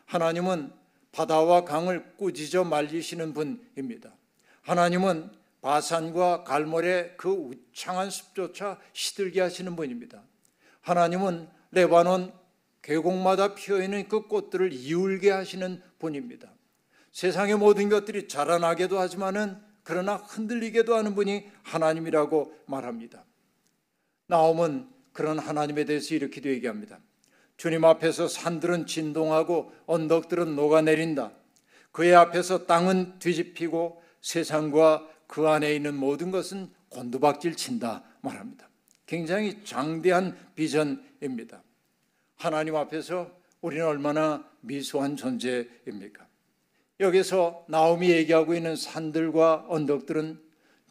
하나님은 0.10 0.72
바다와 1.12 1.66
강을 1.66 2.16
꾸짖어 2.18 2.64
말리시는 2.64 3.34
분입니다. 3.36 4.12
하나님은 4.64 5.30
바산과 5.62 6.46
갈몰의 6.46 7.14
그 7.16 7.30
우창한 7.30 8.10
숲조차 8.10 8.80
시들게 8.94 9.40
하시는 9.40 9.76
분입니다. 9.76 10.24
하나님은 10.82 11.48
레바논 11.72 12.34
계곡마다 12.82 13.54
피어 13.54 13.84
있는 13.84 14.08
그 14.08 14.28
꽃들을 14.28 14.74
이울게 14.74 15.30
하시는 15.30 15.80
분입니다. 16.00 16.52
세상의 17.12 17.58
모든 17.58 17.90
것들이 17.90 18.28
자라나게도 18.28 19.00
하지만은 19.00 19.62
그러나 19.84 20.16
흔들리게도 20.16 20.96
하는 20.96 21.14
분이 21.14 21.48
하나님이라고 21.62 22.56
말합니다. 22.66 23.26
나옴은 24.26 24.90
그런 25.14 25.38
하나님에 25.38 25.86
대해서 25.86 26.16
이렇게도 26.16 26.50
얘기합니다. 26.50 27.00
주님 27.60 27.84
앞에서 27.84 28.30
산들은 28.30 28.86
진동하고 28.86 29.74
언덕들은 29.86 30.56
녹아내린다. 30.56 31.34
그의 31.92 32.16
앞에서 32.16 32.66
땅은 32.66 33.20
뒤집히고 33.20 34.02
세상과 34.22 35.06
그 35.28 35.46
안에 35.46 35.76
있는 35.76 35.94
모든 35.94 36.32
것은 36.32 36.70
곤두박질 36.88 37.58
친다 37.58 38.06
말합니다. 38.22 38.70
굉장히 39.06 39.62
장대한 39.66 40.38
비전입니다. 40.56 41.62
하나님 42.38 42.78
앞에서 42.78 43.30
우리는 43.60 43.86
얼마나 43.86 44.50
미소한 44.62 45.18
존재입니까? 45.18 46.26
여기서 47.02 47.66
나옴이 47.68 48.10
얘기하고 48.10 48.56
있는 48.56 48.78
산들과 48.78 49.66
언덕들은 49.68 50.40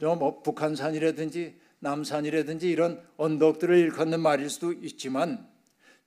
뭐 0.01 0.43
북한산이라든지 0.43 1.59
남산이라든지 1.79 2.69
이런 2.69 3.03
언덕들을 3.17 3.75
일컫는 3.75 4.21
말일 4.21 4.51
수도 4.51 4.75
있지만 4.75 5.49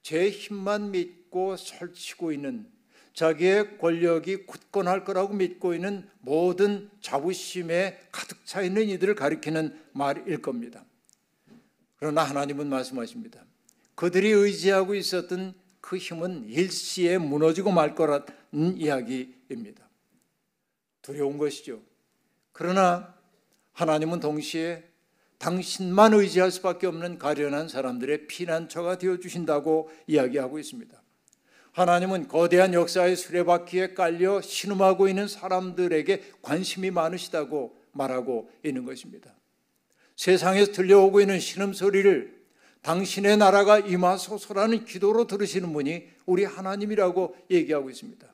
제 0.02 0.30
힘만 0.30 0.92
믿고 0.92 1.58
설치고 1.58 2.32
있는 2.32 2.68
자기의 3.14 3.78
권력이 3.78 4.46
굳건할 4.46 5.04
거라고 5.04 5.34
믿고 5.34 5.74
있는 5.74 6.08
모든 6.20 6.90
자부심에 7.02 8.00
가득 8.12 8.46
차 8.46 8.62
있는 8.62 8.88
이들을 8.90 9.16
가리키는 9.16 9.78
말일 9.94 10.42
겁니다. 10.42 10.86
그러나 11.98 12.24
하나님은 12.24 12.68
말씀하십니다. 12.68 13.44
그들이 13.96 14.30
의지하고 14.30 14.96
있었던 14.96 15.54
그 15.82 15.98
힘은 15.98 16.48
일시에 16.48 17.18
무너지고 17.18 17.72
말 17.72 17.96
거라는 17.96 18.78
이야기입니다. 18.78 19.88
두려운 21.02 21.38
것이죠. 21.38 21.82
그러나 22.52 23.16
하나님은 23.74 24.20
동시에 24.20 24.91
당신만 25.42 26.14
의지할 26.14 26.52
수밖에 26.52 26.86
없는 26.86 27.18
가련한 27.18 27.68
사람들의 27.68 28.28
피난처가 28.28 29.00
되어 29.00 29.18
주신다고 29.18 29.90
이야기하고 30.06 30.60
있습니다. 30.60 31.02
하나님은 31.72 32.28
거대한 32.28 32.76
역사의 32.76 33.16
수레바퀴에 33.16 33.96
깔려 33.96 34.40
신음하고 34.40 35.08
있는 35.08 35.28
사람들에게 35.28 36.22
관심이 36.44 36.92
많으시다고 36.92 37.76
말하고 37.92 38.52
있는 38.64 38.86
것입니다. 38.86 39.34
세상에서 40.16 40.74
들려오고 40.74 41.22
있는 41.22 41.40
신음 41.40 41.74
소리를 41.74 42.40
당신의 42.84 43.38
나라가 43.38 43.80
임하소서라는 43.80 44.86
기도로 44.86 45.26
들으시는 45.26 45.74
분이 45.74 46.08
우리 46.28 46.44
하나님이라고 46.44 47.36
얘기하고 47.50 47.90
있습니다. 47.90 48.28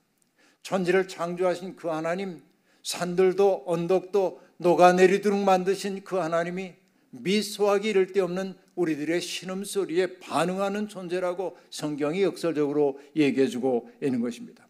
천지를 0.62 1.08
창조하신 1.08 1.78
그 1.78 1.88
하나님, 1.88 2.42
산들도 2.84 3.64
언덕도 3.66 4.42
녹아내리도록 4.58 5.40
만드신 5.40 6.04
그 6.04 6.18
하나님이 6.18 6.74
미소하기 7.12 7.90
이를 7.90 8.12
데 8.12 8.20
없는 8.20 8.56
우리들의 8.76 9.22
신음소리에 9.22 10.20
반응하는 10.20 10.88
존재라고 10.88 11.58
성경이 11.70 12.24
역설적으로 12.24 13.00
얘기해주고 13.16 13.92
있는 14.02 14.22
것입니다. 14.22 14.68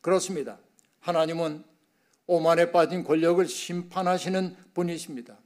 그렇습니다. 0.00 0.58
하나님은 1.00 1.64
오만에 2.26 2.72
빠진 2.72 3.04
권력을 3.04 3.46
심판하시는 3.46 4.56
분이십니다. 4.74 5.38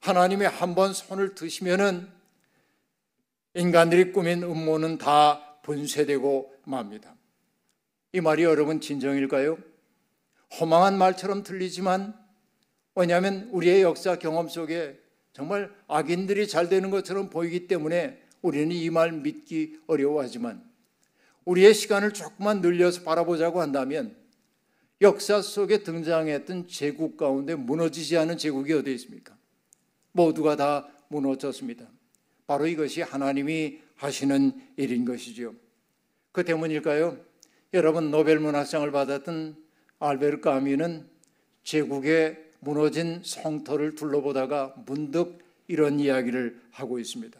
하나님이 0.00 0.44
한 0.44 0.74
번 0.74 0.92
손을 0.92 1.34
드시면은 1.34 2.08
인간들이 3.54 4.12
꾸민 4.12 4.42
음모는 4.42 4.98
다 4.98 5.58
분쇄되고 5.62 6.54
맙니다. 6.64 7.16
이 8.12 8.20
말이 8.20 8.44
여러분 8.44 8.80
진정일까요? 8.80 9.58
허망한 10.60 10.96
말처럼 10.96 11.42
들리지만 11.42 12.14
왜냐하면 12.94 13.48
우리의 13.52 13.82
역사 13.82 14.16
경험 14.18 14.48
속에 14.48 14.98
정말 15.38 15.72
악인들이 15.86 16.48
잘 16.48 16.68
되는 16.68 16.90
것처럼 16.90 17.30
보이기 17.30 17.68
때문에 17.68 18.20
우리는 18.42 18.72
이 18.72 18.90
말 18.90 19.12
믿기 19.12 19.78
어려워하지만 19.86 20.68
우리의 21.44 21.74
시간을 21.74 22.12
조금만 22.12 22.60
늘려서 22.60 23.04
바라보자고 23.04 23.60
한다면 23.60 24.16
역사 25.00 25.40
속에 25.40 25.84
등장했던 25.84 26.66
제국 26.66 27.16
가운데 27.16 27.54
무너지지 27.54 28.16
않은 28.16 28.36
제국이 28.36 28.72
어디 28.72 28.92
있습니까? 28.94 29.36
모두가 30.10 30.56
다 30.56 30.88
무너졌습니다. 31.06 31.88
바로 32.48 32.66
이것이 32.66 33.02
하나님이 33.02 33.78
하시는 33.94 34.52
일인 34.76 35.04
것이지요. 35.04 35.54
그 36.32 36.44
때문일까요? 36.44 37.16
여러분 37.74 38.10
노벨 38.10 38.40
문학상을 38.40 38.90
받았던 38.90 39.56
알베르 40.00 40.40
까미는 40.40 41.08
제국의 41.62 42.47
무너진 42.60 43.22
성터를 43.24 43.94
둘러보다가 43.94 44.74
문득 44.86 45.38
이런 45.66 46.00
이야기를 46.00 46.60
하고 46.70 46.98
있습니다. 46.98 47.38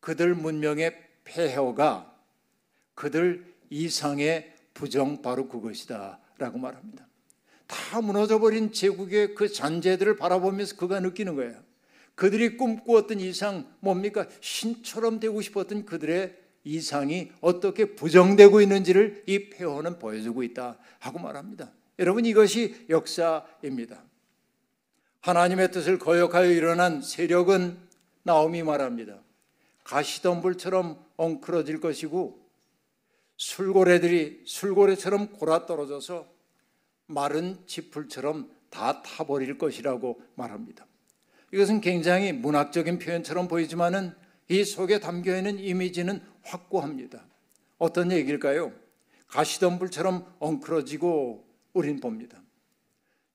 그들 0.00 0.34
문명의 0.34 0.96
폐허가 1.24 2.14
그들 2.94 3.54
이상의 3.70 4.54
부정 4.74 5.22
바로 5.22 5.48
그것이다 5.48 6.18
라고 6.38 6.58
말합니다. 6.58 7.06
다 7.66 8.00
무너져 8.00 8.38
버린 8.38 8.72
제국의 8.72 9.34
그 9.34 9.48
잔재들을 9.48 10.16
바라보면서 10.16 10.76
그가 10.76 11.00
느끼는 11.00 11.36
거예요. 11.36 11.62
그들이 12.14 12.56
꿈꾸었던 12.56 13.20
이상 13.20 13.66
뭡니까? 13.80 14.26
신처럼 14.40 15.20
되고 15.20 15.40
싶었던 15.40 15.86
그들의 15.86 16.36
이상이 16.64 17.32
어떻게 17.40 17.94
부정되고 17.94 18.60
있는지를 18.60 19.24
이 19.26 19.50
폐허는 19.50 19.98
보여주고 19.98 20.42
있다 20.42 20.78
하고 20.98 21.18
말합니다. 21.18 21.72
여러분 21.98 22.26
이것이 22.26 22.86
역사입니다. 22.88 24.04
하나님의 25.22 25.70
뜻을 25.70 25.98
거역하여 25.98 26.50
일어난 26.50 27.00
세력은 27.00 27.78
나옴이 28.24 28.64
말합니다. 28.64 29.20
가시덤불처럼 29.84 30.98
엉클어질 31.16 31.80
것이고 31.80 32.40
술고래들이 33.36 34.42
술고래처럼 34.46 35.32
골아 35.34 35.66
떨어져서 35.66 36.26
마른 37.06 37.58
지풀처럼 37.66 38.50
다 38.70 39.02
타버릴 39.02 39.58
것이라고 39.58 40.20
말합니다. 40.34 40.86
이것은 41.52 41.80
굉장히 41.80 42.32
문학적인 42.32 42.98
표현처럼 42.98 43.46
보이지만은 43.46 44.14
이 44.48 44.64
속에 44.64 44.98
담겨 44.98 45.36
있는 45.36 45.58
이미지는 45.58 46.20
확고합니다. 46.42 47.24
어떤 47.78 48.10
얘기일까요? 48.10 48.72
가시덤불처럼 49.28 50.34
엉클어지고 50.40 51.44
우린 51.74 52.00
봅니다. 52.00 52.42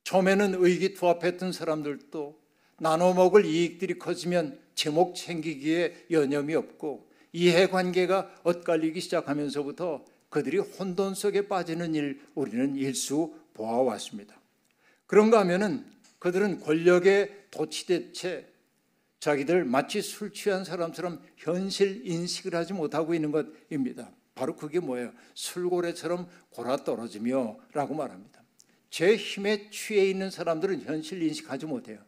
처음에는 0.08 0.64
의기투합했던 0.64 1.52
사람들도 1.52 2.40
나눠 2.80 3.14
먹을 3.14 3.44
이익들이 3.44 4.00
커지면 4.00 4.58
제목 4.74 5.16
챙기기에 5.16 6.06
여념이 6.12 6.56
없고 6.56 7.10
이해관계가 7.34 8.36
엇갈리기 8.44 9.02
시작하면서부터 9.02 10.06
그들이 10.30 10.60
혼돈 10.60 11.14
속에 11.14 11.50
빠지는 11.50 11.94
일 11.94 12.22
우리는 12.36 12.78
일수 12.78 13.36
보아왔습니다. 13.54 14.40
그런가 15.08 15.42
하면은 15.42 15.86
그들은 16.20 16.62
권력에 16.62 17.48
도취된 17.52 18.14
채 18.14 18.48
자기들 19.20 19.66
마치 19.66 20.02
술 20.02 20.32
취한 20.32 20.64
사람처럼 20.64 21.22
현실 21.36 22.08
인식을 22.08 22.56
하지 22.56 22.72
못하고 22.72 23.14
있는 23.14 23.32
것입니다. 23.32 24.10
바로 24.36 24.56
그게 24.56 24.80
뭐예요? 24.80 25.12
술고래처럼 25.34 26.30
골아 26.52 26.78
떨어지며 26.86 27.58
라고 27.74 27.94
말합니다. 27.94 28.37
제 28.90 29.16
힘에 29.16 29.70
취해 29.70 30.06
있는 30.06 30.30
사람들은 30.30 30.82
현실 30.82 31.22
인식하지 31.22 31.66
못해요. 31.66 32.00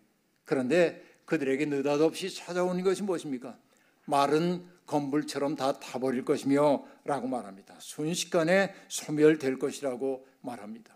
그런데 0.46 1.04
그들에게 1.26 1.66
느닷없이 1.66 2.34
찾아오는 2.34 2.84
것이 2.84 3.04
무엇입니까? 3.04 3.58
마른 4.06 4.66
건불처럼 4.88 5.56
다 5.56 5.80
타버릴 5.80 6.26
것이며 6.26 6.84
라고 7.06 7.28
말합니다. 7.28 7.76
순식간에 7.80 8.74
소멸될 8.88 9.60
것이라고 9.60 10.26
말합니다. 10.42 10.96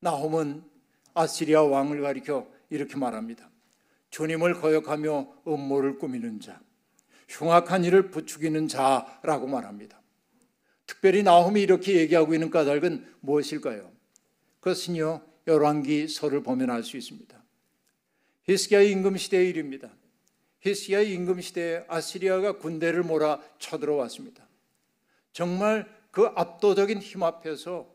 나홈은 0.00 0.64
아시리아 1.14 1.62
왕을 1.62 2.02
가리켜 2.02 2.48
이렇게 2.70 2.96
말합니다. 2.96 3.48
주님을 4.10 4.54
거역하며 4.54 5.42
음모를 5.46 5.98
꾸미는 5.98 6.40
자, 6.40 6.60
흉악한 7.28 7.84
일을 7.84 8.10
부추기는 8.10 8.68
자라고 8.68 9.46
말합니다. 9.46 10.00
특별히 10.86 11.22
나홈이 11.22 11.60
이렇게 11.60 11.96
얘기하고 11.96 12.34
있는 12.34 12.50
까닭은 12.50 13.06
무엇일까요? 13.20 13.92
그것은요, 14.60 15.22
열왕기서를 15.46 16.42
보면 16.42 16.70
알 16.70 16.82
수 16.82 16.96
있습니다. 16.96 17.42
히스기야 18.44 18.82
임금 18.82 19.16
시대의 19.16 19.50
일입니다. 19.50 19.90
히스기야 20.60 21.02
임금 21.02 21.40
시대에 21.40 21.84
아시리아가 21.88 22.58
군대를 22.58 23.02
몰아 23.02 23.40
쳐들어왔습니다. 23.58 24.46
정말 25.32 25.86
그 26.10 26.26
압도적인 26.34 27.00
힘 27.00 27.22
앞에서 27.22 27.86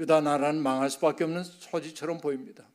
유다 0.00 0.22
나라는 0.22 0.62
망할 0.62 0.90
수밖에 0.90 1.24
없는 1.24 1.42
처지처럼 1.60 2.18
보입니다. 2.18 2.66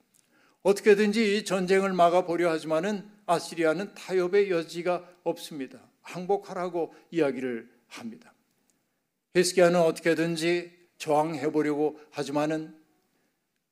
어떻게든지 0.61 1.37
이 1.37 1.45
전쟁을 1.45 1.93
막아보려 1.93 2.49
하지만은 2.51 3.09
아시리아는 3.25 3.93
타협의 3.95 4.49
여지가 4.51 5.07
없습니다. 5.23 5.79
항복하라고 6.01 6.93
이야기를 7.11 7.69
합니다. 7.87 8.33
히스기야는 9.35 9.79
어떻게든지 9.79 10.71
저항해 10.97 11.51
보려고 11.51 11.99
하지만은 12.11 12.75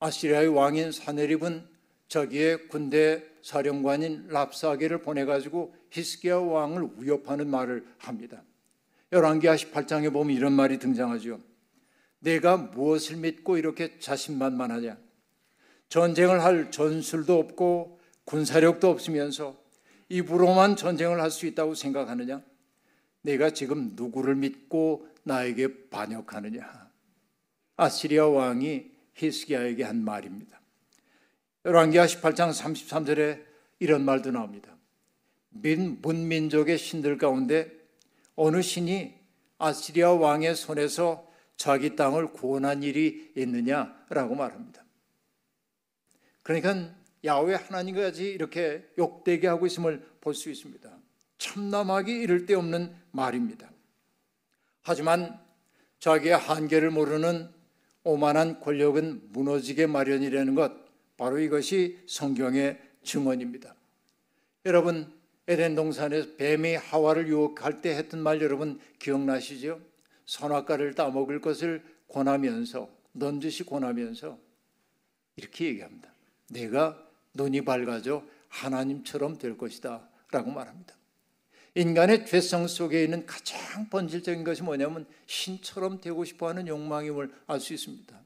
아시리아의 0.04 0.50
왕인 0.50 0.92
사네립은 0.92 1.66
저기에 2.10 2.58
군대 2.68 3.24
사령관인 3.42 4.28
랍사게를 4.28 5.02
보내 5.02 5.24
가지고 5.24 5.74
히스기야 5.92 6.39
왕을 6.39 6.89
위협하는 6.98 7.50
말을 7.50 7.88
합니다. 8.00 8.44
열왕기하 9.13 9.56
18장에 9.56 10.12
보면 10.12 10.36
이런 10.36 10.52
말이 10.52 10.78
등장하죠. 10.78 11.39
내가 12.20 12.58
무엇을 12.58 13.16
믿고 13.16 13.58
이렇게 13.58 13.98
자신만만하냐? 14.00 14.98
전쟁을 15.88 16.44
할 16.44 16.70
전술도 16.70 17.39
없고 17.39 18.02
군사력도 18.26 18.89
없으면서 18.89 19.56
입으로만 20.10 20.76
전쟁을 20.76 21.22
할 21.22 21.32
수 21.32 21.46
있다고 21.46 21.76
생각하느냐? 21.76 22.42
내가 23.22 23.52
지금 23.52 23.92
누구를 23.94 24.36
믿고 24.36 25.08
나에게 25.24 25.89
반역하느냐? 25.89 26.92
아시리아 27.78 28.28
왕이 28.28 28.93
히스기야에게 29.15 29.84
한 29.84 30.04
말입니다. 30.04 30.60
열왕기하 31.65 32.06
18장 32.06 32.52
33절에 32.52 33.43
이런 33.80 34.04
말도 34.04 34.32
나옵니다. 34.32 34.76
민 35.49 36.02
문민족의 36.02 36.78
신들 36.78 37.17
가운데 37.17 37.71
어느 38.36 38.62
신이 38.62 39.13
아시리아 39.60 40.12
왕의 40.12 40.56
손에서 40.56 41.32
자기 41.56 41.95
땅을 41.95 42.34
구원한 42.34 42.84
일이 42.84 43.32
있느냐라고 43.36 44.36
말합니다. 44.36 44.84
그러니까 46.41 46.93
야훼 47.23 47.56
하나님까지 47.56 48.26
이렇게 48.32 48.86
욕되게 48.97 49.47
하고 49.47 49.65
있음을 49.65 50.06
볼 50.19 50.34
수 50.34 50.49
있습니다. 50.49 50.89
참남하기 51.38 52.12
이를 52.12 52.45
데 52.45 52.54
없는 52.56 52.95
말입니다. 53.12 53.69
하지만 54.82 55.39
자기의 55.99 56.38
한계를 56.38 56.89
모르는 56.89 57.53
오만한 58.04 58.60
권력은 58.60 59.32
무너지게 59.32 59.88
마련이라는 59.88 60.56
것 60.56 60.72
바로 61.18 61.39
이것이 61.39 62.00
성경의 62.08 62.80
증언입니다. 63.04 63.76
여러분 64.66 65.12
에덴 65.48 65.76
동산에서 65.76 66.36
뱀이 66.38 66.76
하와를 66.76 67.28
유혹할 67.28 67.82
때 67.82 67.96
했던 67.96 68.22
말 68.22 68.42
여러분 68.42 68.80
기억나시죠? 69.00 69.82
선악과를 70.26 70.96
따먹을 70.96 71.42
것을 71.42 71.84
권하면서 72.08 72.89
넌지시 73.13 73.66
권하면서 73.66 74.38
이렇게 75.36 75.66
얘기합니다. 75.66 76.13
내가 76.50 77.06
눈이 77.34 77.62
밝아져 77.66 78.24
하나님처럼 78.48 79.38
될 79.38 79.58
것이다 79.58 80.08
라고 80.32 80.52
말합니다. 80.52 80.96
인간의 81.76 82.28
죄성 82.28 82.68
속에 82.68 83.04
있는 83.04 83.26
가장 83.26 83.90
본질적인 83.90 84.44
것이 84.44 84.62
뭐냐면 84.62 85.08
신처럼 85.26 86.02
되고 86.02 86.24
싶어하는 86.24 86.68
욕망임을 86.68 87.32
알 87.48 87.60
수 87.60 87.74
있습니다. 87.74 88.20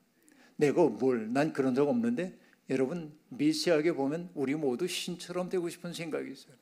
내가 0.58 0.84
뭘? 0.84 1.32
난 1.32 1.54
그런 1.54 1.74
적 1.74 1.88
없는데 1.88 2.38
여러분 2.70 3.14
미세하게 3.30 3.94
보면 3.94 4.30
우리 4.34 4.56
모두 4.56 4.88
신처럼 4.88 5.50
되고 5.50 5.70
싶은 5.70 5.94
생각이 5.94 6.30
있어요. 6.32 6.56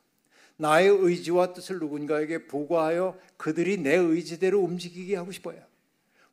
나의 0.58 0.88
의지와 0.88 1.52
뜻을 1.52 1.80
누군가에게 1.80 2.46
보고하여 2.46 3.18
그들이 3.36 3.78
내 3.78 3.96
의지대로 3.96 4.60
움직이게 4.60 5.16
하고 5.16 5.32
싶어요. 5.32 5.60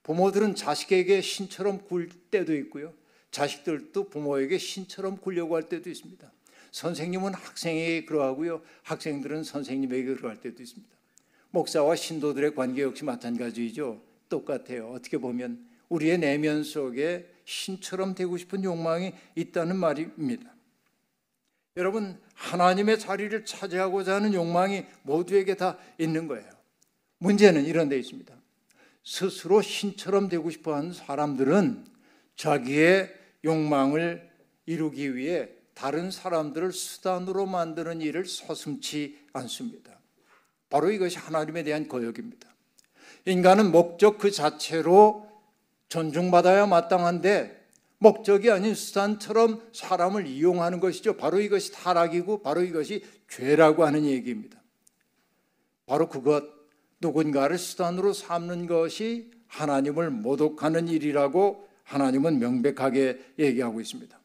부모들은 0.03 0.55
자식에게 0.55 1.21
신처럼 1.21 1.85
굴 1.85 2.09
때도 2.29 2.55
있고요. 2.57 2.93
자식들도 3.31 4.09
부모에게 4.09 4.57
신처럼 4.59 5.17
굴려고 5.17 5.55
할 5.55 5.63
때도 5.63 5.89
있습니다. 5.89 6.31
선생님은 6.73 7.35
학생에게 7.35 8.05
그러하고요. 8.05 8.61
학생들은 8.81 9.43
선생님에게 9.43 10.15
그러할 10.15 10.41
때도 10.41 10.61
있습니다. 10.61 10.91
목사와 11.51 11.95
신도들의 11.95 12.55
관계 12.55 12.81
역시 12.81 13.05
마찬가지죠. 13.05 14.01
똑같아요. 14.27 14.89
어떻게 14.89 15.19
보면 15.19 15.69
우리의 15.87 16.17
내면 16.17 16.63
속에 16.63 17.29
신처럼 17.45 18.15
되고 18.15 18.35
싶은 18.37 18.63
욕망이 18.63 19.13
있다는 19.35 19.77
말입니다. 19.77 20.51
여러분, 21.77 22.19
하나님의 22.33 22.99
자리를 22.99 23.45
차지하고자 23.45 24.15
하는 24.15 24.33
욕망이 24.33 24.85
모두에게 25.03 25.55
다 25.55 25.77
있는 25.99 26.27
거예요. 26.27 26.49
문제는 27.19 27.65
이런 27.65 27.87
데 27.87 27.99
있습니다. 27.99 28.33
스스로 29.03 29.61
신처럼 29.61 30.27
되고 30.27 30.49
싶어 30.49 30.73
하는 30.73 30.91
사람들은 30.91 31.85
자기의 32.35 33.13
욕망을 33.45 34.27
이루기 34.65 35.15
위해 35.15 35.49
다른 35.73 36.11
사람들을 36.11 36.71
수단으로 36.71 37.45
만드는 37.45 38.01
일을 38.01 38.25
서슴지 38.25 39.17
않습니다. 39.33 39.99
바로 40.69 40.91
이것이 40.91 41.17
하나님에 41.17 41.63
대한 41.63 41.87
거역입니다. 41.87 42.47
인간은 43.25 43.71
목적 43.71 44.17
그 44.17 44.31
자체로 44.31 45.27
존중받아야 45.89 46.65
마땅한데 46.65 47.63
목적이 47.99 48.51
아닌 48.51 48.75
수단처럼 48.75 49.61
사람을 49.71 50.27
이용하는 50.27 50.79
것이죠. 50.79 51.15
바로 51.15 51.39
이것이 51.39 51.71
타락이고 51.71 52.41
바로 52.41 52.61
이것이 52.61 53.03
죄라고 53.29 53.85
하는 53.85 54.05
얘기입니다. 54.05 54.61
바로 55.85 56.09
그것 56.09 56.43
누군가를 56.99 57.57
수단으로 57.57 58.13
삼는 58.13 58.67
것이 58.67 59.31
하나님을 59.47 60.09
모독하는 60.09 60.87
일이라고 60.87 61.67
하나님은 61.83 62.39
명백하게 62.39 63.33
얘기하고 63.39 63.79
있습니다. 63.79 64.22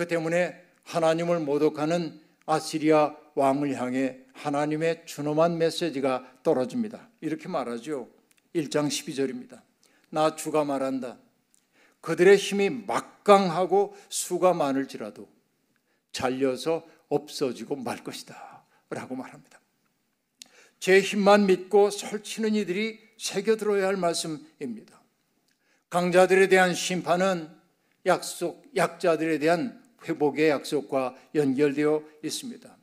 그 0.00 0.08
때문에 0.08 0.58
하나님을 0.84 1.40
모독하는 1.40 2.22
아시리아 2.46 3.14
왕을 3.34 3.74
향해 3.74 4.16
하나님의 4.32 5.02
준엄한 5.04 5.58
메시지가 5.58 6.38
떨어집니다. 6.42 7.10
이렇게 7.20 7.48
말하죠. 7.48 8.08
1장 8.54 8.88
12절입니다. 8.88 9.60
나 10.08 10.34
주가 10.36 10.64
말한다. 10.64 11.18
그들의 12.00 12.38
힘이 12.38 12.70
막강하고 12.70 13.94
수가 14.08 14.54
많을지라도 14.54 15.28
잘려서 16.12 16.86
없어지고 17.10 17.76
말 17.76 18.02
것이다. 18.02 18.64
라고 18.88 19.14
말합니다. 19.14 19.60
제 20.78 20.98
힘만 21.02 21.44
믿고 21.44 21.90
설치는 21.90 22.54
이들이 22.54 22.98
새겨들어야 23.18 23.86
할 23.86 23.98
말씀입니다. 23.98 24.98
강자들에 25.90 26.48
대한 26.48 26.72
심판은 26.72 27.50
약속, 28.06 28.64
약자들에 28.74 29.38
대한 29.38 29.79
회복의 30.06 30.50
약속과 30.50 31.14
연결되어 31.34 32.02
있습니다. 32.22 32.76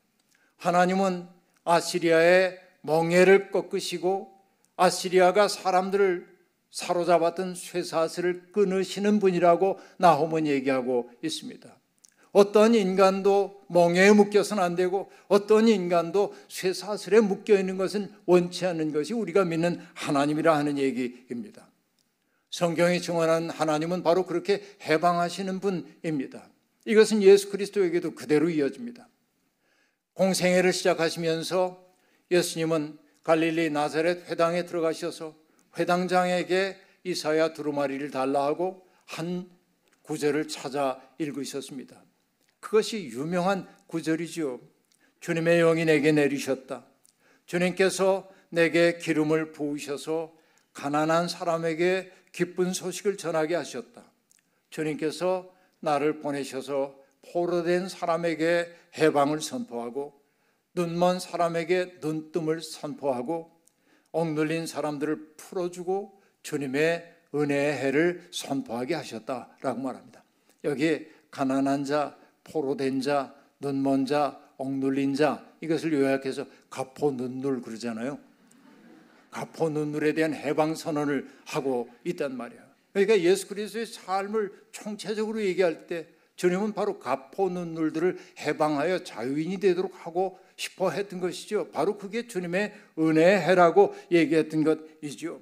하나님은 0.58 1.28
아시리아의 1.64 2.60
멍해를 2.82 3.52
꺾으시고 3.52 4.32
아시리아가 4.76 5.48
사람들을 5.48 6.38
사로잡았던 6.72 7.56
쇠사슬을 7.56 8.52
끊으시는 8.52 9.20
분이라고 9.20 9.80
나홈은 9.98 10.48
얘기하고 10.48 11.10
있습니다. 11.24 11.76
어떤 12.32 12.76
인간도 12.76 13.64
멍에에 13.68 14.12
묶여서는 14.12 14.62
안 14.62 14.76
되고 14.76 15.10
어떤 15.28 15.68
인간도 15.68 16.36
쇠사슬에 16.50 17.20
묶여 17.20 17.58
있는 17.58 17.78
것은 17.78 18.12
원치 18.26 18.66
않는 18.66 18.94
것이 18.94 19.14
우리가 19.14 19.44
믿는 19.46 19.82
하나님이라 19.96 20.56
하는 20.56 20.78
얘기입니다. 20.78 21.68
성경이 22.52 23.02
증언하는 23.02 23.50
하나님은 23.50 24.04
바로 24.04 24.26
그렇게 24.26 24.62
해방하시는 24.84 25.60
분입니다. 25.60 26.48
이것은 26.88 27.22
예수 27.22 27.50
그리스도에게도 27.50 28.16
그대로 28.16 28.50
이어집니다. 28.50 29.10
공생애를 30.14 30.72
시작하시면서 30.72 31.86
예수님은 32.32 32.98
갈릴리 33.24 33.72
나사렛 33.72 34.30
회당에 34.30 34.66
들어가셔서 34.66 35.36
회당장에게 35.78 36.78
이사야 37.04 37.54
두루마리를 37.54 38.10
달라 38.10 38.46
하고 38.46 38.88
한 39.06 39.50
구절을 40.04 40.48
찾아 40.48 41.02
읽으셨습니다. 41.20 42.02
그것이 42.62 43.04
유명한 43.08 43.68
구절이지요. 43.88 44.62
주님의 45.20 45.60
영이 45.60 45.84
내게 45.84 46.14
내리셨다. 46.14 46.86
주님께서 47.48 48.32
내게 48.48 48.98
기름을 48.98 49.52
부으셔서 49.52 50.34
가난한 50.72 51.28
사람에게 51.28 52.14
기쁜 52.32 52.72
소식을 52.72 53.18
전하게 53.18 53.56
하셨다. 53.56 54.10
주님께서 54.70 55.57
나를 55.80 56.20
보내셔서 56.20 56.96
포로된 57.32 57.90
사람에게 57.90 58.74
해방을 58.98 59.42
선포하고 59.42 60.20
눈먼 60.74 61.20
사람에게 61.20 61.98
눈뜸을 62.02 62.62
선포하고 62.62 63.52
억눌린 64.12 64.68
사람들을 64.68 65.34
풀어주고 65.38 66.22
주님의 66.44 67.16
은혜의 67.36 67.78
해를 67.78 68.28
선포하게 68.32 68.96
하셨다라고 68.96 69.80
말합니다. 69.80 70.24
여기 70.64 71.08
가난한 71.32 71.84
자, 71.84 72.18
포로된 72.44 73.02
자, 73.02 73.36
눈먼 73.60 74.06
자, 74.06 74.40
억눌린 74.58 75.16
자 75.16 75.46
이것을 75.62 75.94
요약해서 75.94 76.46
가포 76.70 77.12
눈물 77.12 77.62
그러잖아요. 77.62 78.20
가포 79.32 79.70
눈물에 79.70 80.14
대한 80.14 80.34
해방 80.34 80.76
선언을 80.76 81.28
하고 81.46 81.90
있단 82.04 82.36
말이야. 82.36 82.67
그러니까 82.98 83.22
예수 83.22 83.48
그리스도의 83.48 83.86
삶을 83.86 84.52
총체적으로 84.72 85.40
얘기할 85.40 85.86
때 85.86 86.08
주님은 86.36 86.74
바로 86.74 86.98
가포 86.98 87.50
눈물들을 87.50 88.18
해방하여 88.40 89.04
자유인이 89.04 89.60
되도록 89.60 89.94
하고 90.04 90.40
싶어 90.56 90.90
했던 90.90 91.20
것이죠. 91.20 91.70
바로 91.72 92.00
그게 92.00 92.28
주님의 92.28 92.74
은혜의 92.98 93.42
해라고 93.42 93.96
얘기했던 94.12 94.64
것이죠. 94.64 95.42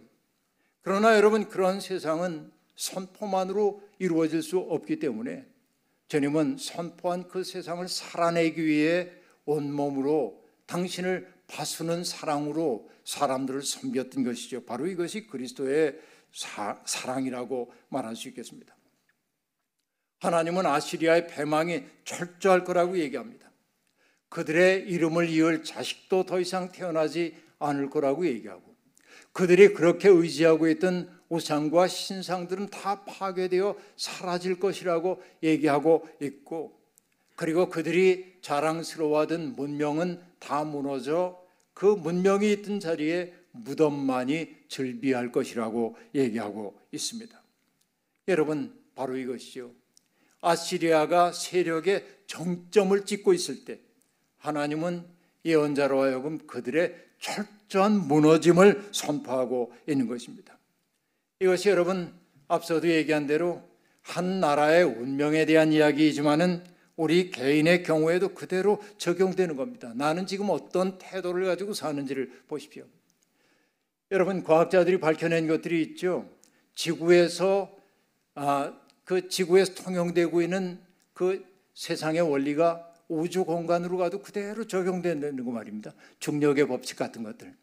그러나 0.81 1.15
여러분 1.15 1.47
그런 1.47 1.79
세상은 1.79 2.51
선포만으로 2.75 3.81
이루어질 3.99 4.43
수 4.43 4.59
없기 4.59 4.99
때문에 4.99 5.45
주님은 6.09 6.57
선포한 6.59 7.29
그 7.29 7.45
세상을 7.45 7.87
살아내기 7.87 8.65
위해 8.65 9.11
온몸으로 9.45 10.43
당신을 10.65 11.33
바수는 11.47 12.03
사랑으로 12.03 12.89
사람들을 13.05 13.61
섬겼던 13.61 14.25
것이죠. 14.25 14.65
바로 14.65 14.87
이것이 14.87 15.27
그리스도의 15.27 15.97
사, 16.35 16.81
사랑이라고 16.85 17.73
말할 17.89 18.15
수 18.15 18.27
있겠습니다. 18.27 18.75
하나님은 20.19 20.65
아시리아의 20.65 21.27
패망이 21.27 21.83
철저할 22.03 22.65
거라고 22.65 22.97
얘기합니다. 22.99 23.49
그들의 24.29 24.81
이름을 24.89 25.29
이을 25.29 25.63
자식도 25.63 26.25
더 26.25 26.39
이상 26.39 26.71
태어나지 26.71 27.37
않을 27.59 27.89
거라고 27.89 28.27
얘기하고 28.27 28.75
그들이 29.31 29.73
그렇게 29.73 30.09
의지하고 30.09 30.67
있던 30.69 31.09
우상과 31.29 31.87
신상들은 31.87 32.69
다 32.69 33.05
파괴되어 33.05 33.77
사라질 33.95 34.59
것이라고 34.59 35.21
얘기하고 35.41 36.07
있고 36.21 36.77
그리고 37.35 37.69
그들이 37.69 38.37
자랑스러워하던 38.41 39.55
문명은 39.55 40.21
다 40.39 40.63
무너져 40.63 41.41
그 41.73 41.85
문명이 41.85 42.51
있던 42.51 42.79
자리에 42.79 43.33
무덤만이 43.51 44.54
즐비할 44.75 45.31
것이라고 45.31 45.95
얘기하고 46.13 46.77
있습니다. 46.91 47.41
여러분 48.27 48.77
바로 48.93 49.15
이것이요. 49.15 49.71
아시리아가 50.41 51.31
세력의 51.31 52.05
정점을 52.27 53.05
찍고 53.05 53.33
있을 53.33 53.63
때 53.63 53.79
하나님은 54.37 55.05
예언자로 55.45 56.01
하여금 56.01 56.45
그들의 56.45 56.93
철저한 57.19 58.07
무너짐을 58.07 58.89
선포하고 58.91 59.73
있는 59.87 60.07
것입니다. 60.07 60.57
이것이 61.39 61.69
여러분 61.69 62.13
앞서도 62.47 62.89
얘기한 62.89 63.27
대로 63.27 63.63
한 64.01 64.39
나라의 64.39 64.83
운명에 64.83 65.45
대한 65.45 65.71
이야기이지만은 65.71 66.63
우리 66.95 67.31
개인의 67.31 67.83
경우에도 67.83 68.29
그대로 68.29 68.81
적용되는 68.97 69.55
겁니다. 69.55 69.93
나는 69.95 70.27
지금 70.27 70.49
어떤 70.49 70.97
태도를 70.97 71.45
가지고 71.45 71.73
사는지를 71.73 72.43
보십시오. 72.47 72.85
여러분 74.15 74.45
과학자들이 74.45 75.01
밝혀낸 75.01 75.45
것들이 75.45 75.81
있죠. 75.81 76.29
지구에서 76.73 77.69
아, 78.33 78.73
그 79.03 79.27
지구에서 79.27 79.73
통용되고 79.75 80.41
있는 80.41 80.79
그 81.13 81.45
세상의 81.73 82.21
원리가 82.21 82.93
우주 83.09 83.43
공간으로 83.43 83.97
가도 83.97 84.21
그대로 84.21 84.65
적용되는 84.65 85.43
거 85.43 85.51
말입니다. 85.51 85.93
중력의 86.19 86.65
법칙 86.69 86.97
같은 86.97 87.23
것들. 87.23 87.53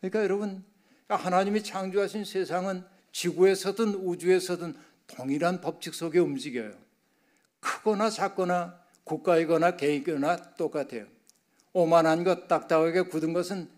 그러니까 0.00 0.24
여러분 0.24 0.64
하나님이 1.06 1.62
창조하신 1.62 2.24
세상은 2.24 2.82
지구에서든 3.12 3.94
우주에서든 3.94 4.74
동일한 5.06 5.60
법칙 5.60 5.94
속에 5.94 6.18
움직여요. 6.18 6.72
크거나 7.60 8.10
작거나 8.10 8.76
국가이거나 9.04 9.76
개인이거나 9.76 10.54
똑같아요. 10.54 11.06
오만한 11.72 12.24
것, 12.24 12.48
딱딱하게 12.48 13.02
굳은 13.02 13.32
것은 13.32 13.68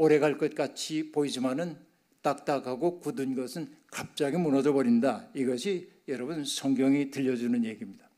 오래 0.00 0.18
갈 0.18 0.38
것 0.38 0.54
같이 0.54 1.12
보이지만은 1.12 1.76
딱딱하고 2.22 3.00
굳은 3.00 3.34
것은 3.34 3.70
갑자기 3.88 4.38
무너져 4.38 4.72
버린다. 4.72 5.28
이것이 5.34 5.90
여러분 6.08 6.42
성경이 6.42 7.10
들려주는 7.10 7.66
얘기입니다. 7.66 8.08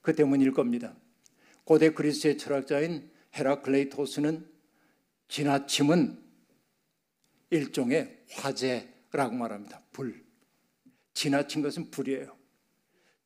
그 0.00 0.16
때문일 0.16 0.50
겁니다. 0.50 0.96
고대 1.62 1.90
그리스의 1.90 2.38
철학자인 2.38 3.08
헤라클레이토스는 3.36 4.44
지나침은 5.28 6.18
일종의 7.50 8.24
화재라고 8.32 9.36
말합니다. 9.36 9.80
불. 9.92 10.24
지나친 11.14 11.62
것은 11.62 11.92
불이에요. 11.92 12.36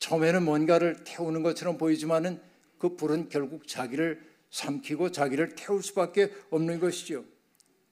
처음에는 0.00 0.44
뭔가를 0.44 1.02
태우는 1.04 1.42
것처럼 1.42 1.78
보이지만은 1.78 2.42
그 2.76 2.94
불은 2.94 3.30
결국 3.30 3.66
자기를 3.66 4.20
삼키고 4.50 5.12
자기를 5.12 5.54
태울 5.54 5.82
수밖에 5.82 6.30
없는 6.50 6.78
것이죠. 6.78 7.24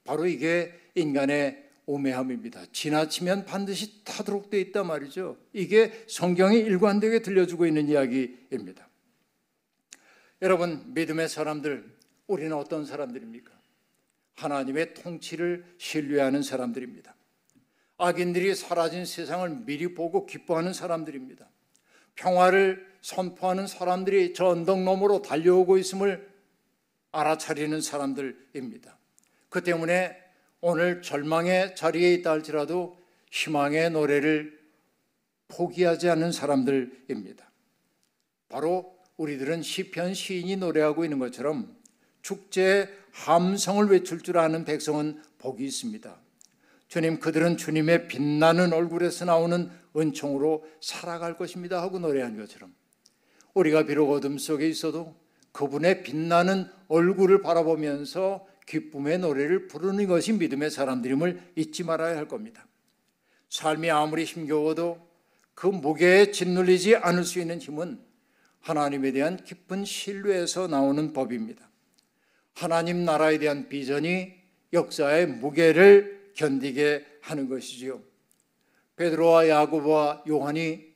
바로 0.05 0.27
이게 0.27 0.73
인간의 0.95 1.65
오매함입니다. 1.87 2.67
지나치면 2.73 3.45
반드시 3.45 4.05
타도록 4.05 4.51
되어 4.51 4.61
있단 4.61 4.87
말이죠. 4.87 5.37
이게 5.53 5.93
성경이 6.09 6.59
일관되게 6.59 7.21
들려주고 7.21 7.67
있는 7.67 7.89
이야기입니다. 7.89 8.89
여러분, 10.43 10.93
믿음의 10.95 11.29
사람들, 11.29 11.85
우리는 12.27 12.55
어떤 12.57 12.87
사람들입니까? 12.87 13.53
하나님의 14.37 14.95
통치를 14.95 15.65
신뢰하는 15.79 16.43
사람들입니다. 16.43 17.15
악인들이 17.99 18.55
사라진 18.55 19.05
세상을 19.05 19.49
미리 19.65 19.95
보고 19.95 20.27
기뻐하는 20.27 20.73
사람들입니다. 20.73 21.49
평화를 22.17 22.87
선포하는 23.01 23.67
사람들이 23.67 24.35
저 24.35 24.47
언덕 24.47 24.83
너머로 24.83 25.23
달려오고 25.23 25.79
있음을 25.79 26.29
알아차리는 27.13 27.81
사람들입니다. 27.81 28.99
그 29.55 29.63
때문에 29.63 30.21
오늘 30.63 31.01
절망의 31.01 31.77
자리에 31.77 32.13
있다 32.15 32.33
할지라도 32.33 32.99
희망의 33.31 33.91
노래를 33.91 34.59
포기하지 35.47 36.09
않는 36.09 36.33
사람들입니다. 36.33 37.49
바로 38.49 38.99
우리들은 39.17 39.63
시편 39.63 40.15
시인이 40.15 40.57
노래하고 40.57 41.05
있는 41.05 41.21
것처럼 41.21 41.73
축제의 42.23 42.89
함성을 43.13 43.87
외칠 43.87 44.23
줄 44.23 44.39
아는 44.39 44.65
백성은 44.65 45.23
복이 45.39 45.65
있습니다. 45.65 46.21
주님 46.89 47.21
그들은 47.21 47.57
주님의 47.57 48.09
빛나는 48.09 48.73
얼굴에서 48.73 49.25
나오는 49.25 49.71
은총으로 49.97 50.67
살아갈 50.81 51.37
것입니다 51.37 51.81
하고 51.81 52.01
노래한 52.01 52.37
것처럼 52.37 52.75
우리가 53.55 53.85
비록 53.85 54.11
어둠 54.11 54.37
속에 54.37 54.69
있어도 54.69 55.15
그분의 55.53 56.03
빛나는 56.03 56.67
얼굴을 56.89 57.41
바라보면서 57.41 58.53
기쁨의 58.67 59.19
노래를 59.19 59.69
부르는 59.69 60.07
것이 60.07 60.33
믿음의 60.33 60.71
사람들임을 60.71 61.53
잊지 61.57 61.85
말아야 61.85 62.17
할 62.17 62.29
겁니다. 62.29 62.67
삶이 63.51 63.91
아무리 63.91 64.25
힘겨워도 64.25 65.07
그 65.55 65.67
무게에 65.67 66.31
짓눌리지 66.31 66.97
않을 66.97 67.25
수 67.25 67.41
있는 67.41 67.59
힘은 67.59 68.01
하나님에 68.61 69.13
대한 69.13 69.37
깊은 69.37 69.85
신뢰에서 69.85 70.67
나오는 70.67 71.13
법입니다. 71.13 71.69
하나님 72.55 73.05
나라에 73.05 73.39
대한 73.39 73.69
비전이 73.69 74.33
역사의 74.73 75.27
무게를 75.27 76.33
견디게 76.35 77.07
하는 77.21 77.49
것이지요. 77.49 78.01
베드로와 78.97 79.49
야고보와 79.49 80.25
요한이 80.29 80.95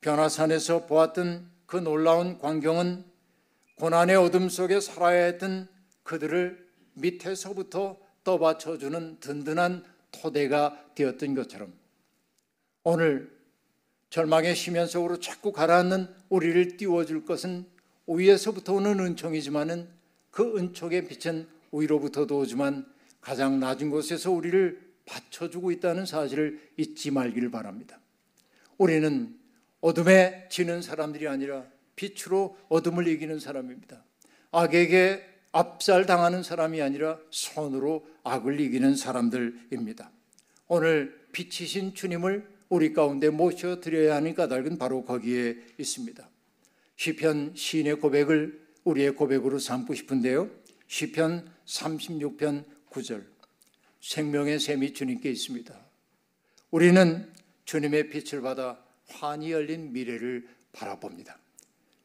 변화산에서 0.00 0.86
보았던 0.86 1.50
그 1.66 1.76
놀라운 1.76 2.38
광경은 2.38 3.04
고난의 3.76 4.16
어둠 4.16 4.48
속에 4.48 4.80
살아야 4.80 5.24
했던 5.24 5.68
그들을 6.02 6.65
밑에서부터 6.96 7.98
떠받쳐주는 8.24 9.20
든든한 9.20 9.84
토대가 10.10 10.84
되었던 10.94 11.34
것처럼 11.34 11.72
오늘 12.82 13.34
절망의 14.10 14.54
심연 14.54 14.86
속으로 14.86 15.20
자꾸 15.20 15.52
가라앉는 15.52 16.08
우리를 16.28 16.76
띄워줄 16.76 17.24
것은 17.24 17.66
위에서부터 18.06 18.74
오는 18.74 19.00
은총이지만은 19.00 19.88
그 20.30 20.56
은총의 20.56 21.08
빛은 21.08 21.48
위로부터도 21.72 22.38
오지만 22.38 22.86
가장 23.20 23.58
낮은 23.58 23.90
곳에서 23.90 24.30
우리를 24.30 24.80
받쳐주고 25.06 25.70
있다는 25.72 26.06
사실을 26.06 26.60
잊지 26.76 27.10
말기를 27.10 27.50
바랍니다. 27.50 27.98
우리는 28.78 29.36
어둠에 29.80 30.48
지는 30.50 30.82
사람들이 30.82 31.28
아니라 31.28 31.64
빛으로 31.96 32.56
어둠을 32.68 33.08
이기는 33.08 33.38
사람입니다. 33.38 34.04
악에게 34.52 35.35
압살 35.56 36.04
당하는 36.04 36.42
사람이 36.42 36.82
아니라 36.82 37.18
손으로 37.30 38.06
악을 38.24 38.60
이기는 38.60 38.94
사람들입니다. 38.94 40.10
오늘 40.68 41.18
빛이신 41.32 41.94
주님을 41.94 42.46
우리 42.68 42.92
가운데 42.92 43.30
모셔 43.30 43.80
드려야 43.80 44.16
하는 44.16 44.34
까닭은 44.34 44.76
바로 44.76 45.02
거기에 45.02 45.56
있습니다. 45.78 46.28
시편 46.96 47.54
시인의 47.56 48.00
고백을 48.00 48.66
우리의 48.84 49.14
고백으로 49.14 49.58
삼고 49.58 49.94
싶은데요. 49.94 50.50
시편 50.88 51.50
36편 51.64 52.64
9절. 52.90 53.24
생명의 54.02 54.60
샘이 54.60 54.92
주님께 54.92 55.30
있습니다. 55.30 55.74
우리는 56.70 57.32
주님의 57.64 58.10
빛을 58.10 58.42
받아 58.42 58.78
환히 59.08 59.52
열린 59.52 59.94
미래를 59.94 60.48
바라봅니다. 60.72 61.38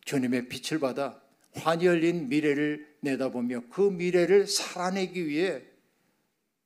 주님의 0.05 0.47
빛을 0.47 0.79
받아 0.79 1.20
환히 1.55 1.85
열린 1.85 2.29
미래를 2.29 2.95
내다보며 3.01 3.63
그 3.69 3.81
미래를 3.81 4.47
살아내기 4.47 5.27
위해 5.27 5.61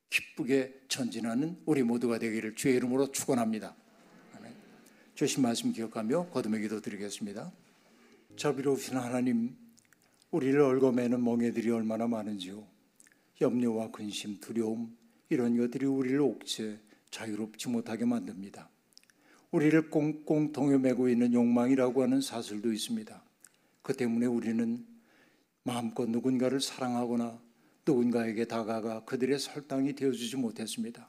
기쁘게 0.10 0.82
전진하는 0.88 1.58
우리 1.66 1.84
모두가 1.84 2.20
되기를 2.20 2.56
주의 2.56 2.76
이름으로 2.76 3.12
축원합니다. 3.12 3.76
주신 5.16 5.44
말씀 5.44 5.72
기억하며 5.72 6.30
거듭의 6.30 6.62
기도 6.62 6.82
드리겠습니다. 6.82 7.52
자비로우신 8.36 8.98
하나님, 8.98 9.56
우리를 10.32 10.60
얽어매는 10.60 11.24
멍에들이 11.24 11.72
얼마나 11.72 12.06
많은지요. 12.06 12.68
염려와 13.42 13.92
근심, 13.92 14.40
두려움 14.40 14.96
이런 15.30 15.58
것들이 15.58 15.86
우리를 15.86 16.20
옥죄 16.20 16.80
자유롭지 17.12 17.70
못하게 17.70 18.06
만듭니다. 18.06 18.70
우리를 19.52 19.90
꽁꽁 19.90 20.52
동여매고 20.52 21.08
있는 21.08 21.34
욕망이라고 21.34 22.04
하는 22.04 22.20
사슬도 22.20 22.74
있습니다. 22.74 23.25
그 23.86 23.96
때문에 23.96 24.26
우리는 24.26 24.84
마음껏 25.62 26.10
누군가를 26.10 26.60
사랑하거나 26.60 27.40
누군가에게 27.86 28.46
다가가 28.46 29.06
그들의 29.06 29.38
설당이 29.38 29.94
되어주지 29.94 30.38
못했습니다. 30.38 31.08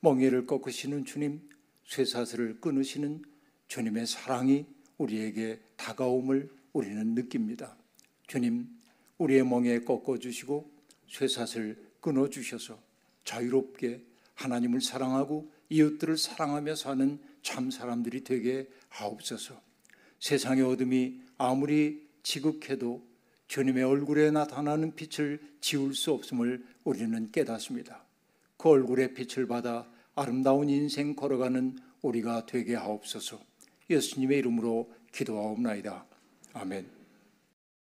멍에를 0.00 0.44
꺾으시는 0.44 1.06
주님, 1.06 1.40
쇠사슬을 1.86 2.60
끊으시는 2.60 3.24
주님의 3.68 4.06
사랑이 4.06 4.66
우리에게 4.98 5.62
다가옴을 5.76 6.50
우리는 6.74 7.14
느낍니다. 7.14 7.74
주님, 8.26 8.68
우리의 9.16 9.46
멍에 9.46 9.78
꺾어주시고 9.78 10.70
쇠사슬 11.08 11.82
끊어주셔서 12.02 12.78
자유롭게 13.24 14.04
하나님을 14.34 14.82
사랑하고 14.82 15.50
이웃들을 15.70 16.18
사랑하며 16.18 16.74
사는 16.74 17.18
참 17.40 17.70
사람들이 17.70 18.24
되게 18.24 18.68
하옵소서. 18.90 19.58
세상의 20.20 20.64
어둠이 20.64 21.23
아무리 21.38 22.06
지극해도 22.22 23.02
주님의 23.48 23.84
얼굴에 23.84 24.30
나타나는 24.30 24.94
빛을 24.94 25.40
지울 25.60 25.94
수 25.94 26.12
없음을 26.12 26.64
우리는 26.84 27.30
깨닫습니다. 27.30 28.04
그 28.56 28.70
얼굴의 28.70 29.14
빛을 29.14 29.46
받아 29.46 29.86
아름다운 30.14 30.68
인생 30.70 31.14
걸어가는 31.14 31.78
우리가 32.02 32.46
되게 32.46 32.74
하옵소서. 32.74 33.40
예수님의 33.90 34.38
이름으로 34.38 34.90
기도하옵나이다. 35.12 36.06
아멘. 36.54 36.93